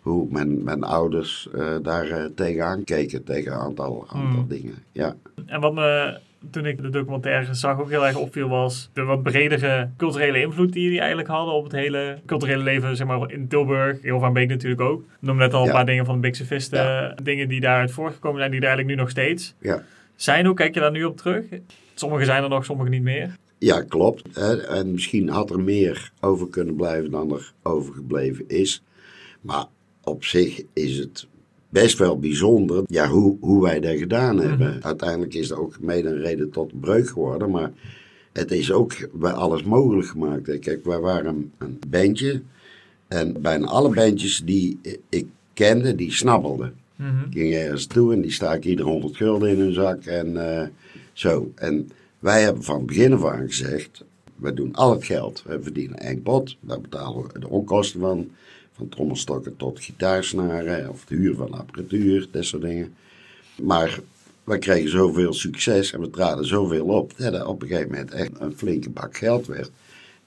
hoe 0.00 0.26
mijn, 0.30 0.64
mijn 0.64 0.82
ouders 0.82 1.48
uh, 1.54 1.76
daar 1.82 2.28
tegenaan 2.34 2.84
keken, 2.84 3.24
tegen 3.24 3.52
een 3.52 3.58
aantal, 3.58 4.06
aantal 4.08 4.42
mm. 4.42 4.48
dingen. 4.48 4.74
Ja. 4.92 5.14
En 5.46 5.60
wat 5.60 5.74
me 5.74 6.18
toen 6.50 6.66
ik 6.66 6.82
de 6.82 6.90
documentaire 6.90 7.54
zag 7.54 7.80
ook 7.80 7.90
heel 7.90 8.06
erg 8.06 8.16
opviel 8.16 8.48
was 8.48 8.90
de 8.92 9.02
wat 9.02 9.22
bredere 9.22 9.88
culturele 9.96 10.40
invloed 10.40 10.72
die 10.72 10.88
die 10.88 10.98
eigenlijk 10.98 11.28
hadden 11.28 11.54
op 11.54 11.64
het 11.64 11.72
hele 11.72 12.18
culturele 12.26 12.62
leven 12.62 12.96
zeg 12.96 13.06
maar, 13.06 13.32
in 13.32 13.48
Tilburg. 13.48 14.02
Heel 14.02 14.20
van 14.20 14.32
Beek 14.32 14.48
natuurlijk 14.48 14.80
ook. 14.80 15.00
Ik 15.00 15.06
noem 15.20 15.36
net 15.36 15.54
al 15.54 15.64
een 15.64 15.72
paar 15.72 15.86
dingen 15.86 16.04
van 16.04 16.20
de 16.20 16.66
ja. 16.70 17.14
dingen 17.22 17.48
die 17.48 17.60
daaruit 17.60 17.90
voorgekomen 17.90 18.38
zijn, 18.38 18.50
die 18.50 18.60
er 18.60 18.66
eigenlijk 18.66 18.96
nu 18.96 19.02
nog 19.02 19.10
steeds 19.10 19.54
ja. 19.58 19.82
zijn. 20.16 20.46
Hoe 20.46 20.54
kijk 20.54 20.74
je 20.74 20.80
daar 20.80 20.90
nu 20.90 21.04
op 21.04 21.16
terug? 21.16 21.44
Sommige 21.94 22.24
zijn 22.24 22.42
er 22.42 22.48
nog, 22.48 22.64
sommige 22.64 22.88
niet 22.88 23.02
meer. 23.02 23.36
Ja, 23.62 23.82
klopt. 23.82 24.22
Hè? 24.32 24.56
En 24.56 24.92
misschien 24.92 25.28
had 25.28 25.50
er 25.50 25.60
meer 25.60 26.12
over 26.20 26.48
kunnen 26.48 26.74
blijven 26.74 27.10
dan 27.10 27.32
er 27.32 27.52
overgebleven 27.62 28.44
is. 28.48 28.82
Maar 29.40 29.66
op 30.04 30.24
zich 30.24 30.62
is 30.72 30.98
het 30.98 31.26
best 31.68 31.98
wel 31.98 32.18
bijzonder 32.18 32.82
ja, 32.86 33.08
hoe, 33.08 33.36
hoe 33.40 33.62
wij 33.62 33.80
dat 33.80 33.96
gedaan 33.96 34.38
hebben. 34.38 34.66
Mm 34.66 34.72
-hmm. 34.72 34.82
Uiteindelijk 34.82 35.34
is 35.34 35.48
dat 35.48 35.58
ook 35.58 35.80
mede 35.80 36.08
een 36.08 36.20
reden 36.20 36.50
tot 36.50 36.80
breuk 36.80 37.08
geworden. 37.08 37.50
Maar 37.50 37.72
het 38.32 38.50
is 38.50 38.72
ook 38.72 38.92
bij 39.12 39.32
alles 39.32 39.62
mogelijk 39.62 40.08
gemaakt. 40.08 40.58
Kijk, 40.58 40.84
wij 40.84 41.00
waren 41.00 41.52
een 41.58 41.78
bandje. 41.88 42.42
En 43.08 43.42
bijna 43.42 43.66
alle 43.66 43.94
bandjes 43.94 44.42
die 44.44 44.78
ik 45.08 45.26
kende, 45.52 45.94
die 45.94 46.12
snabbelden. 46.12 46.74
Mm 46.96 47.06
-hmm. 47.06 47.24
Ik 47.30 47.38
ging 47.38 47.54
ergens 47.54 47.86
toe 47.86 48.12
en 48.12 48.20
die 48.20 48.32
staken 48.32 48.70
ieder 48.70 48.84
100 48.84 49.16
gulden 49.16 49.50
in 49.50 49.58
hun 49.58 49.72
zak 49.72 50.04
en 50.04 50.32
uh, 50.32 50.62
zo. 51.12 51.52
En 51.54 51.90
wij 52.22 52.42
hebben 52.42 52.62
van 52.62 52.86
begin 52.86 53.12
af 53.12 53.24
aan 53.24 53.46
gezegd, 53.46 54.04
we 54.36 54.54
doen 54.54 54.74
al 54.74 54.90
het 54.90 55.04
geld. 55.04 55.42
We 55.46 55.62
verdienen 55.62 55.98
één 55.98 56.22
pot, 56.22 56.56
daar 56.60 56.80
betalen 56.80 57.32
we 57.32 57.38
de 57.38 57.48
onkosten 57.48 58.00
van. 58.00 58.30
Van 58.72 58.88
trommelstokken 58.88 59.56
tot 59.56 59.80
gitaarsnaren 59.80 60.90
of 60.90 61.04
de 61.04 61.14
huur 61.14 61.34
van 61.34 61.52
apparatuur, 61.54 62.28
dat 62.30 62.44
soort 62.44 62.62
dingen. 62.62 62.94
Maar 63.62 64.00
we 64.44 64.58
kregen 64.58 64.90
zoveel 64.90 65.32
succes 65.32 65.92
en 65.92 66.00
we 66.00 66.10
traden 66.10 66.46
zoveel 66.46 66.86
op, 66.86 67.12
dat 67.16 67.34
er 67.34 67.46
op 67.46 67.62
een 67.62 67.68
gegeven 67.68 67.90
moment 67.90 68.10
echt 68.10 68.30
een 68.38 68.56
flinke 68.56 68.90
bak 68.90 69.16
geld 69.16 69.46
werd. 69.46 69.70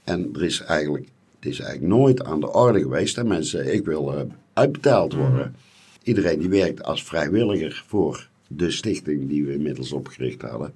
En 0.03 0.29
er 0.34 0.43
is 0.43 0.62
eigenlijk, 0.62 1.08
het 1.39 1.51
is 1.51 1.60
eigenlijk 1.60 1.93
nooit 1.93 2.23
aan 2.23 2.39
de 2.39 2.53
orde 2.53 2.79
geweest 2.79 3.15
dat 3.15 3.25
mensen 3.25 3.73
ik 3.73 3.86
wil 3.86 4.13
uh, 4.13 4.21
uitbetaald 4.53 5.13
worden. 5.13 5.55
Iedereen 6.03 6.39
die 6.39 6.49
werkt 6.49 6.84
als 6.84 7.03
vrijwilliger 7.03 7.84
voor 7.88 8.29
de 8.47 8.71
stichting 8.71 9.29
die 9.29 9.45
we 9.45 9.53
inmiddels 9.53 9.91
opgericht 9.91 10.41
hadden. 10.41 10.73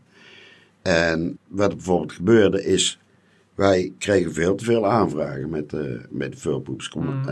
En 0.90 1.38
wat 1.48 1.70
er 1.70 1.76
bijvoorbeeld 1.76 2.12
gebeurde 2.12 2.66
is, 2.66 3.00
wij 3.56 3.94
kregen 3.98 4.34
veel 4.34 4.56
te 4.56 4.64
veel 4.64 4.88
aanvragen 4.88 5.50
met, 5.50 5.74
uh, 5.74 5.82
met 6.10 6.32
de 6.32 6.38
vulpoeps. 6.38 6.94
Mm. 6.94 7.24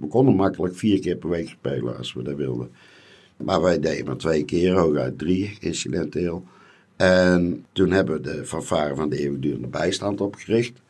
We 0.00 0.06
konden 0.08 0.34
makkelijk 0.34 0.76
vier 0.76 1.00
keer 1.00 1.16
per 1.16 1.28
week 1.28 1.48
spelen 1.48 1.96
als 1.96 2.12
we 2.12 2.22
dat 2.22 2.36
wilden. 2.36 2.70
Maar 3.36 3.62
wij 3.62 3.80
deden 3.80 4.06
maar 4.06 4.16
twee 4.16 4.44
keer, 4.44 4.72
hooguit 4.72 5.18
drie 5.18 5.56
incidenteel. 5.60 6.44
En 6.96 7.64
toen 7.72 7.90
hebben 7.90 8.14
we 8.14 8.20
de 8.20 8.44
fanfare 8.44 8.94
van 8.94 9.08
de 9.08 9.18
eeuwigdurende 9.18 9.68
bijstand 9.68 10.20
opgericht. 10.20 10.80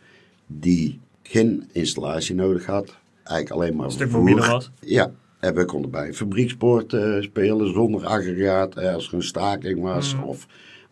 Die 0.47 1.01
geen 1.23 1.69
installatie 1.73 2.35
nodig 2.35 2.67
had. 2.67 2.97
Eigenlijk 3.23 3.51
alleen 3.51 3.77
maar 3.77 3.87
Een 3.87 3.93
stuk 3.93 4.11
was. 4.11 4.71
Ja, 4.81 5.13
en 5.39 5.55
we 5.55 5.65
konden 5.65 5.91
bij 5.91 6.07
een 6.07 6.15
fabriekspoort 6.15 6.93
eh, 6.93 7.21
spelen 7.21 7.73
zonder 7.73 8.05
aggregaat. 8.07 8.77
eh, 8.77 8.95
als 8.95 9.09
er 9.09 9.15
een 9.15 9.23
staking 9.23 9.81
was. 9.81 10.15
Mm. 10.15 10.23
Of, 10.23 10.47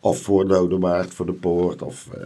of 0.04 0.18
voor 0.22 0.48
Dodewaard 0.48 1.14
voor 1.14 1.26
de 1.26 1.32
poort. 1.32 1.82
Of, 1.82 2.08
eh, 2.14 2.20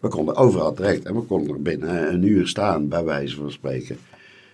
we 0.00 0.08
konden 0.08 0.36
overal 0.36 0.72
terecht. 0.72 1.02
En 1.02 1.14
we 1.14 1.20
konden 1.22 1.54
er 1.54 1.62
binnen 1.62 2.12
een 2.12 2.22
uur 2.22 2.46
staan, 2.48 2.88
bij 2.88 3.04
wijze 3.04 3.36
van 3.36 3.50
spreken. 3.50 3.96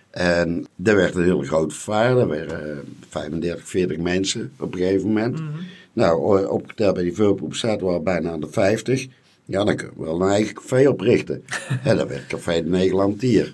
En 0.09 0.65
er 0.83 0.95
werd 0.95 1.15
een 1.15 1.23
hele 1.23 1.43
grote 1.45 1.75
vaar. 1.75 2.17
Er 2.17 2.27
waren 2.27 2.71
eh, 2.71 2.77
35, 3.09 3.67
40 3.67 3.97
mensen 3.97 4.51
op 4.59 4.73
een 4.73 4.79
gegeven 4.79 5.07
moment. 5.07 5.39
Mhm. 5.39 5.49
Nou, 5.93 6.45
opgeteld 6.47 6.93
bij 6.93 7.03
die 7.03 7.13
vulpoep 7.15 7.55
zaten 7.55 7.87
we 7.87 7.93
al 7.93 8.01
bijna 8.03 8.31
aan 8.31 8.39
de 8.39 8.47
50. 8.51 9.07
Ja, 9.45 9.63
dan 9.63 9.75
kunnen 9.75 9.95
we 9.97 10.03
wel 10.03 10.21
een 10.21 10.29
eigen 10.29 10.53
café 10.53 10.89
oprichten. 10.89 11.43
en 11.83 11.97
dat 11.97 12.07
werd 12.07 12.27
Café 12.27 12.63
de 12.63 12.69
Nederlandier. 12.69 13.53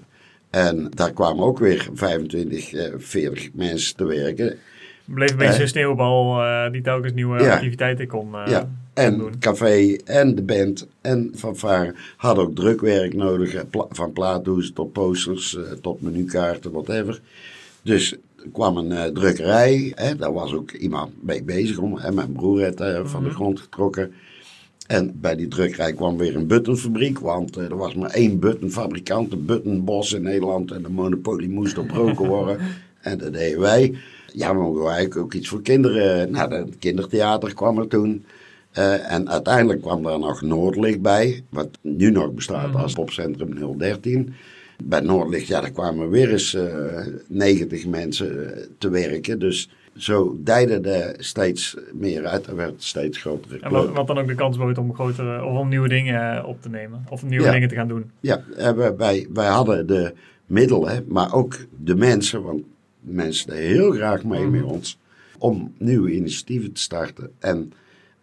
En 0.49 0.91
daar 0.95 1.11
kwamen 1.11 1.43
ook 1.45 1.59
weer 1.59 1.89
25, 1.93 2.73
eh, 2.73 2.93
40 2.97 3.49
mensen 3.53 3.95
te 3.95 4.05
werken. 4.05 4.57
Bleef 5.05 5.31
een 5.31 5.37
beetje 5.37 5.53
Eh. 5.53 5.59
een 5.59 5.67
sneeuwbal 5.67 6.41
eh, 6.43 6.71
die 6.71 6.81
telkens 6.81 7.13
nieuwe 7.13 7.39
Ja. 7.43 7.53
activiteiten 7.53 8.07
kon, 8.07 8.35
eh, 8.35 8.47
ja, 8.51 8.69
en 8.97 9.39
café 9.39 9.95
en 10.05 10.35
de 10.35 10.41
band 10.41 10.87
en 11.01 11.31
fanfare 11.35 11.93
hadden 12.17 12.43
ook 12.45 12.55
drukwerk 12.55 13.13
nodig. 13.13 13.69
pla- 13.69 13.85
van 13.89 14.13
plaatdoezen 14.13 14.73
tot 14.73 14.91
posters, 14.93 15.55
eh, 15.57 15.63
tot 15.81 16.01
menukaarten, 16.01 16.71
whatever. 16.71 17.21
Dus 17.81 18.11
er 18.11 18.49
kwam 18.53 18.77
een 18.77 18.91
eh, 18.91 19.03
drukkerij. 19.05 19.91
Hè, 19.95 20.15
daar 20.15 20.33
was 20.33 20.53
ook 20.53 20.71
iemand 20.71 21.11
mee 21.23 21.43
bezig. 21.43 21.77
Om, 21.77 21.97
hè, 21.97 22.11
mijn 22.11 22.31
broer 22.31 22.63
had 22.63 22.79
eh, 22.81 23.05
van 23.05 23.21
de 23.23 23.27
Mhm. 23.29 23.35
grond 23.35 23.59
getrokken. 23.59 24.11
En 24.87 25.19
bij 25.21 25.35
die 25.35 25.47
drukkerij 25.47 25.93
kwam 25.93 26.17
weer 26.17 26.35
een 26.35 26.47
buttonfabriek. 26.47 27.19
Want 27.19 27.57
eh, 27.57 27.63
er 27.63 27.77
was 27.77 27.95
maar 27.95 28.09
één 28.09 28.39
buttonfabrikant. 28.39 29.31
Een 29.33 29.45
buttonbos 29.45 30.13
in 30.13 30.21
Nederland. 30.21 30.71
En 30.71 30.81
de 30.81 30.89
monopolie 30.89 31.49
moest 31.49 31.75
doorbroken 31.75 32.27
worden. 32.35 32.57
En 33.01 33.17
dat 33.17 33.33
deden 33.33 33.59
wij. 33.59 33.95
Ja, 34.33 34.53
maar 34.53 34.73
we 34.73 34.79
eigenlijk 34.85 35.17
ook 35.17 35.33
iets 35.33 35.47
voor 35.47 35.61
kinderen. 35.61 36.31
Nou, 36.31 36.53
het 36.53 36.77
kindertheater 36.79 37.53
kwam 37.53 37.77
er 37.77 37.87
toen. 37.87 38.25
Eh, 38.71 39.11
en 39.11 39.29
uiteindelijk 39.29 39.81
kwam 39.81 40.03
daar 40.03 40.19
nog 40.19 40.41
Noordlicht 40.41 41.01
bij. 41.01 41.43
Wat 41.49 41.69
nu 41.81 42.11
nog 42.11 42.31
bestaat 42.33 42.67
Mhm. 42.71 42.77
als 42.81 42.93
popcentrum 42.93 43.77
013. 43.77 44.33
Bij 44.83 44.99
Noordlicht, 44.99 45.47
ja, 45.47 45.61
daar 45.61 45.71
kwamen 45.71 46.09
weer 46.09 46.31
eens 46.31 46.53
eh 46.53 47.05
90 47.27 47.87
mensen 47.87 48.55
eh, 48.55 48.63
te 48.77 48.89
werken. 48.89 49.39
Dus 49.39 49.69
zo 49.95 50.37
dijde 50.43 50.79
er 50.89 51.15
steeds 51.23 51.77
meer 51.93 52.25
uit. 52.25 52.47
Er 52.47 52.55
werd 52.55 52.83
steeds 52.83 53.17
grotere 53.17 53.59
En 53.59 53.71
wat, 53.93 54.07
dan 54.07 54.17
ook 54.17 54.27
de 54.27 54.35
kans 54.35 54.57
bood 54.57 54.77
om 54.77 54.93
grotere 54.93 55.45
of 55.45 55.57
om 55.57 55.69
nieuwe 55.69 55.87
dingen 55.87 56.45
op 56.45 56.61
te 56.61 56.69
nemen. 56.69 57.05
Of 57.09 57.23
nieuwe 57.23 57.45
Ja. 57.45 57.51
dingen 57.51 57.67
te 57.69 57.75
gaan 57.75 57.87
doen. 57.87 58.11
Ja, 58.19 58.43
wij- 58.75 58.95
wij, 58.95 59.27
wij 59.33 59.47
hadden 59.47 59.87
de 59.87 60.13
middelen, 60.45 61.05
maar 61.07 61.33
ook 61.33 61.55
de 61.83 61.95
mensen, 61.95 62.43
want 62.43 62.61
mensen 62.99 63.49
deden 63.49 63.67
heel 63.67 63.91
graag 63.91 64.23
mee 64.23 64.41
Mhm. 64.41 64.51
met 64.51 64.63
ons, 64.63 64.99
om 65.37 65.73
nieuwe 65.77 66.11
initiatieven 66.11 66.71
te 66.73 66.81
starten. 66.81 67.29
En, 67.39 67.73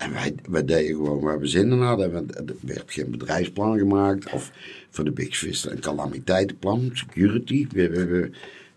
en 0.04 0.12
wij, 0.12 0.34
wij 0.48 0.64
deden 0.64 0.94
gewoon 0.96 1.20
waar 1.20 1.38
we 1.40 1.46
zin 1.46 1.70
in 1.72 1.80
hadden. 1.80 2.12
Er 2.14 2.54
werd 2.60 2.84
geen 2.86 3.10
bedrijfsplan 3.10 3.78
gemaakt, 3.78 4.32
of 4.32 4.50
voor 4.90 5.04
de 5.04 5.10
Big 5.12 5.36
Fish 5.36 5.64
een 5.64 5.80
calamiteitenplan, 5.80 6.90
security. 6.92 7.66
We, 7.70 7.88
we, 7.90 8.04
we- 8.06 8.30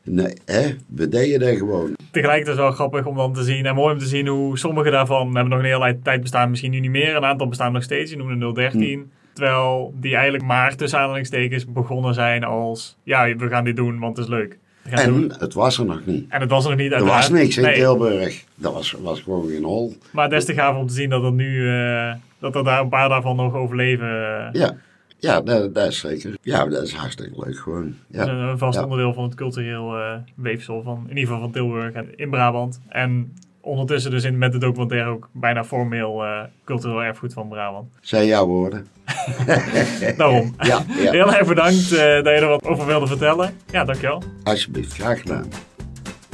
nee, 0.03 0.33
hè, 0.45 0.75
we 0.87 1.07
deden 1.09 1.39
dat 1.39 1.57
gewoon. 1.57 1.95
Tegelijkertijd 2.11 2.41
is 2.41 2.47
het 2.47 2.57
wel 2.57 2.71
grappig 2.87 3.05
om 3.05 3.15
dan 3.15 3.33
te 3.33 3.43
zien 3.43 3.65
en 3.65 3.75
mooi 3.75 3.93
om 3.93 3.99
te 3.99 4.05
zien 4.05 4.27
hoe 4.27 4.57
sommige 4.57 4.89
daarvan 4.89 5.25
hebben 5.35 5.49
nog 5.49 5.59
een 5.59 5.65
hele 5.65 5.99
tijd 6.03 6.21
bestaan, 6.21 6.49
misschien 6.49 6.71
nu 6.71 6.79
niet 6.79 6.91
meer. 6.91 7.15
Een 7.15 7.25
aantal 7.25 7.47
bestaan 7.47 7.71
nog 7.71 7.83
steeds, 7.83 8.11
je 8.11 8.17
noemde 8.17 8.53
013. 8.53 8.99
Hm. 8.99 9.05
Terwijl 9.33 9.93
die 9.99 10.13
eigenlijk 10.13 10.43
maar 10.43 10.75
tussen 10.75 10.99
aanhalingstekens 10.99 11.65
begonnen 11.65 12.13
zijn 12.13 12.43
als, 12.43 12.97
ja, 13.03 13.35
we 13.35 13.47
gaan 13.47 13.63
dit 13.63 13.75
doen, 13.75 13.99
want 13.99 14.17
het 14.17 14.25
is 14.25 14.31
leuk. 14.31 14.57
Het. 14.89 14.99
En 14.99 15.31
het 15.39 15.53
was 15.53 15.77
er 15.77 15.85
nog 15.85 16.05
niet. 16.05 16.25
En 16.29 16.41
het 16.41 16.49
was 16.49 16.63
er 16.63 16.69
nog 16.69 16.79
niet 16.79 16.91
Er 16.91 16.99
was 17.03 17.09
uiteraard. 17.11 17.41
niks 17.43 17.57
in 17.57 17.63
Nee, 17.63 17.73
Tilburg. 17.75 18.43
Dat 18.55 18.73
was, 18.73 18.91
was 19.01 19.21
gewoon 19.21 19.47
geen 19.49 19.63
hol. 19.63 19.95
Maar 20.11 20.29
des 20.29 20.45
te 20.45 20.53
gaaf 20.53 20.75
om 20.77 20.87
te 20.87 20.93
zien 20.93 21.09
dat 21.09 21.23
er 21.23 21.31
nu, 21.31 21.69
eh, 21.69 22.13
dat 22.39 22.55
er 22.55 22.63
daar 22.63 22.81
een 22.81 22.89
paar 22.89 23.09
daarvan 23.09 23.35
nog 23.35 23.53
overleven. 23.53 24.07
eh, 24.07 24.47
Ja, 24.61 24.75
ja 25.19 25.41
dat, 25.41 25.73
dat 25.75 25.87
is 25.87 25.99
zeker. 25.99 26.35
Ja, 26.41 26.65
dat 26.65 26.83
is 26.83 26.93
hartstikke 26.93 27.43
leuk 27.45 27.57
gewoon. 27.59 27.95
Ja. 28.07 28.25
Dat 28.25 28.27
is 28.35 28.41
een 28.41 28.57
vast 28.57 28.77
Ja. 28.77 28.83
onderdeel 28.83 29.13
van 29.13 29.23
het 29.23 29.35
cultureel 29.35 29.95
eh, 29.97 30.13
weefsel 30.35 30.81
van, 30.83 30.97
in 31.03 31.17
ieder 31.17 31.23
geval 31.23 31.39
van 31.39 31.51
Tilburg 31.51 31.93
en 31.93 32.07
in 32.15 32.29
Brabant. 32.29 32.81
En 32.89 33.33
ondertussen 33.67 34.11
dus 34.11 34.23
in, 34.23 34.37
met 34.37 34.51
de 34.51 34.57
documentaire 34.57 35.09
ook 35.09 35.29
bijna 35.31 35.63
formeel 35.63 36.23
eh, 36.23 36.39
cultureel 36.65 37.03
erfgoed 37.03 37.33
van 37.33 37.47
Brabant. 37.47 37.87
Zijn 38.01 38.25
jouw 38.25 38.45
woorden? 38.45 38.87
Daarom. 40.17 40.55
Ja, 40.59 40.83
ja. 40.87 41.11
Heel 41.11 41.33
erg 41.33 41.47
bedankt 41.47 41.91
eh, 41.91 41.97
dat 41.97 42.25
je 42.25 42.39
er 42.41 42.47
wat 42.47 42.65
over 42.65 42.85
wilde 42.85 43.07
vertellen. 43.07 43.53
Ja, 43.71 43.83
dankjewel. 43.85 44.23
Alsjeblieft, 44.43 44.93
graag 44.93 45.21
gedaan. 45.21 45.45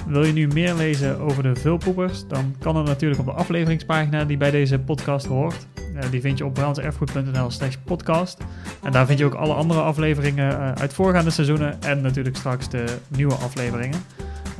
Wil 0.07 0.23
je 0.23 0.33
nu 0.33 0.47
meer 0.47 0.73
lezen 0.73 1.19
over 1.19 1.43
de 1.43 1.55
vulpoepers? 1.55 2.27
Dan 2.27 2.55
kan 2.59 2.75
het 2.75 2.85
natuurlijk 2.85 3.19
op 3.19 3.25
de 3.25 3.31
afleveringspagina 3.31 4.25
die 4.25 4.37
bij 4.37 4.51
deze 4.51 4.79
podcast 4.79 5.25
hoort. 5.25 5.67
Eh, 5.95 6.11
die 6.11 6.21
vind 6.21 6.37
je 6.37 6.45
op 6.45 6.53
brabantserfgoed.nl 6.53 7.51
slash 7.51 7.75
podcast. 7.85 8.37
En 8.83 8.91
daar 8.91 9.05
vind 9.05 9.19
je 9.19 9.25
ook 9.25 9.33
alle 9.33 9.53
andere 9.53 9.81
afleveringen 9.81 10.59
eh, 10.59 10.71
uit 10.71 10.93
voorgaande 10.93 11.29
seizoenen 11.29 11.81
en 11.81 12.01
natuurlijk 12.01 12.35
straks 12.35 12.69
de 12.69 12.83
nieuwe 13.07 13.33
afleveringen. 13.33 14.03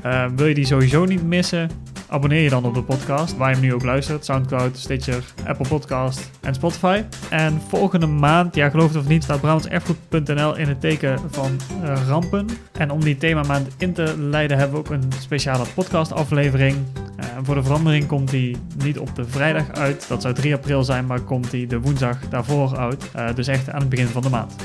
Eh, 0.02 0.26
wil 0.36 0.46
je 0.46 0.54
die 0.54 0.66
sowieso 0.66 1.06
niet 1.06 1.24
missen? 1.24 1.70
Abonneer 2.14 2.42
je 2.42 2.50
dan 2.50 2.66
op 2.66 2.74
de 2.74 2.84
podcast, 2.84 3.38
waar 3.38 3.50
je 3.50 3.56
hem 3.56 3.64
nu 3.64 3.74
ook 3.74 3.84
luistert. 3.84 4.26
Soundcloud, 4.26 4.78
Stitcher, 4.78 5.24
Apple 5.46 5.68
Podcast 5.68 6.32
en 6.42 6.54
Spotify. 6.54 7.04
En 7.30 7.62
volgende 7.68 8.06
maand, 8.06 8.56
ja 8.56 8.70
geloof 8.70 8.88
het 8.88 8.98
of 8.98 9.08
niet, 9.08 9.24
staat 9.24 9.42
brabantserfgoed.nl 9.42 10.58
in 10.58 10.68
het 10.68 10.82
teken 10.82 11.20
van 11.32 11.60
eh, 11.84 12.08
rampen. 12.08 12.48
En 12.72 12.92
om 12.92 13.04
die 13.04 13.18
themamaand 13.18 13.68
in 13.78 13.94
te 13.94 14.18
leiden 14.18 14.58
hebben 14.58 14.78
we 14.78 14.86
ook 14.86 14.94
een 14.94 15.12
speciale 15.20 15.64
podcastaflevering. 15.76 16.76
Eh, 17.18 17.26
voor 17.44 17.56
de 17.56 17.64
verandering 17.64 18.08
komt 18.08 18.30
die 18.30 18.58
niet 18.84 19.00
op 19.00 19.16
de 19.16 19.26
vrijdag 19.26 19.72
uit. 19.72 20.08
Dat 20.08 20.22
zou 20.22 20.34
3 20.34 20.54
april 20.54 20.84
zijn, 20.84 21.06
maar 21.06 21.22
komt 21.22 21.52
die 21.52 21.68
de 21.68 21.80
woensdag 21.80 22.30
daarvoor 22.30 22.78
uit. 22.78 23.12
Eh, 23.14 23.36
dus 23.36 23.48
echt 23.48 23.70
aan 23.70 23.80
het 23.80 23.90
begin 23.90 24.08
van 24.08 24.22
de 24.22 24.30
maand. 24.30 24.56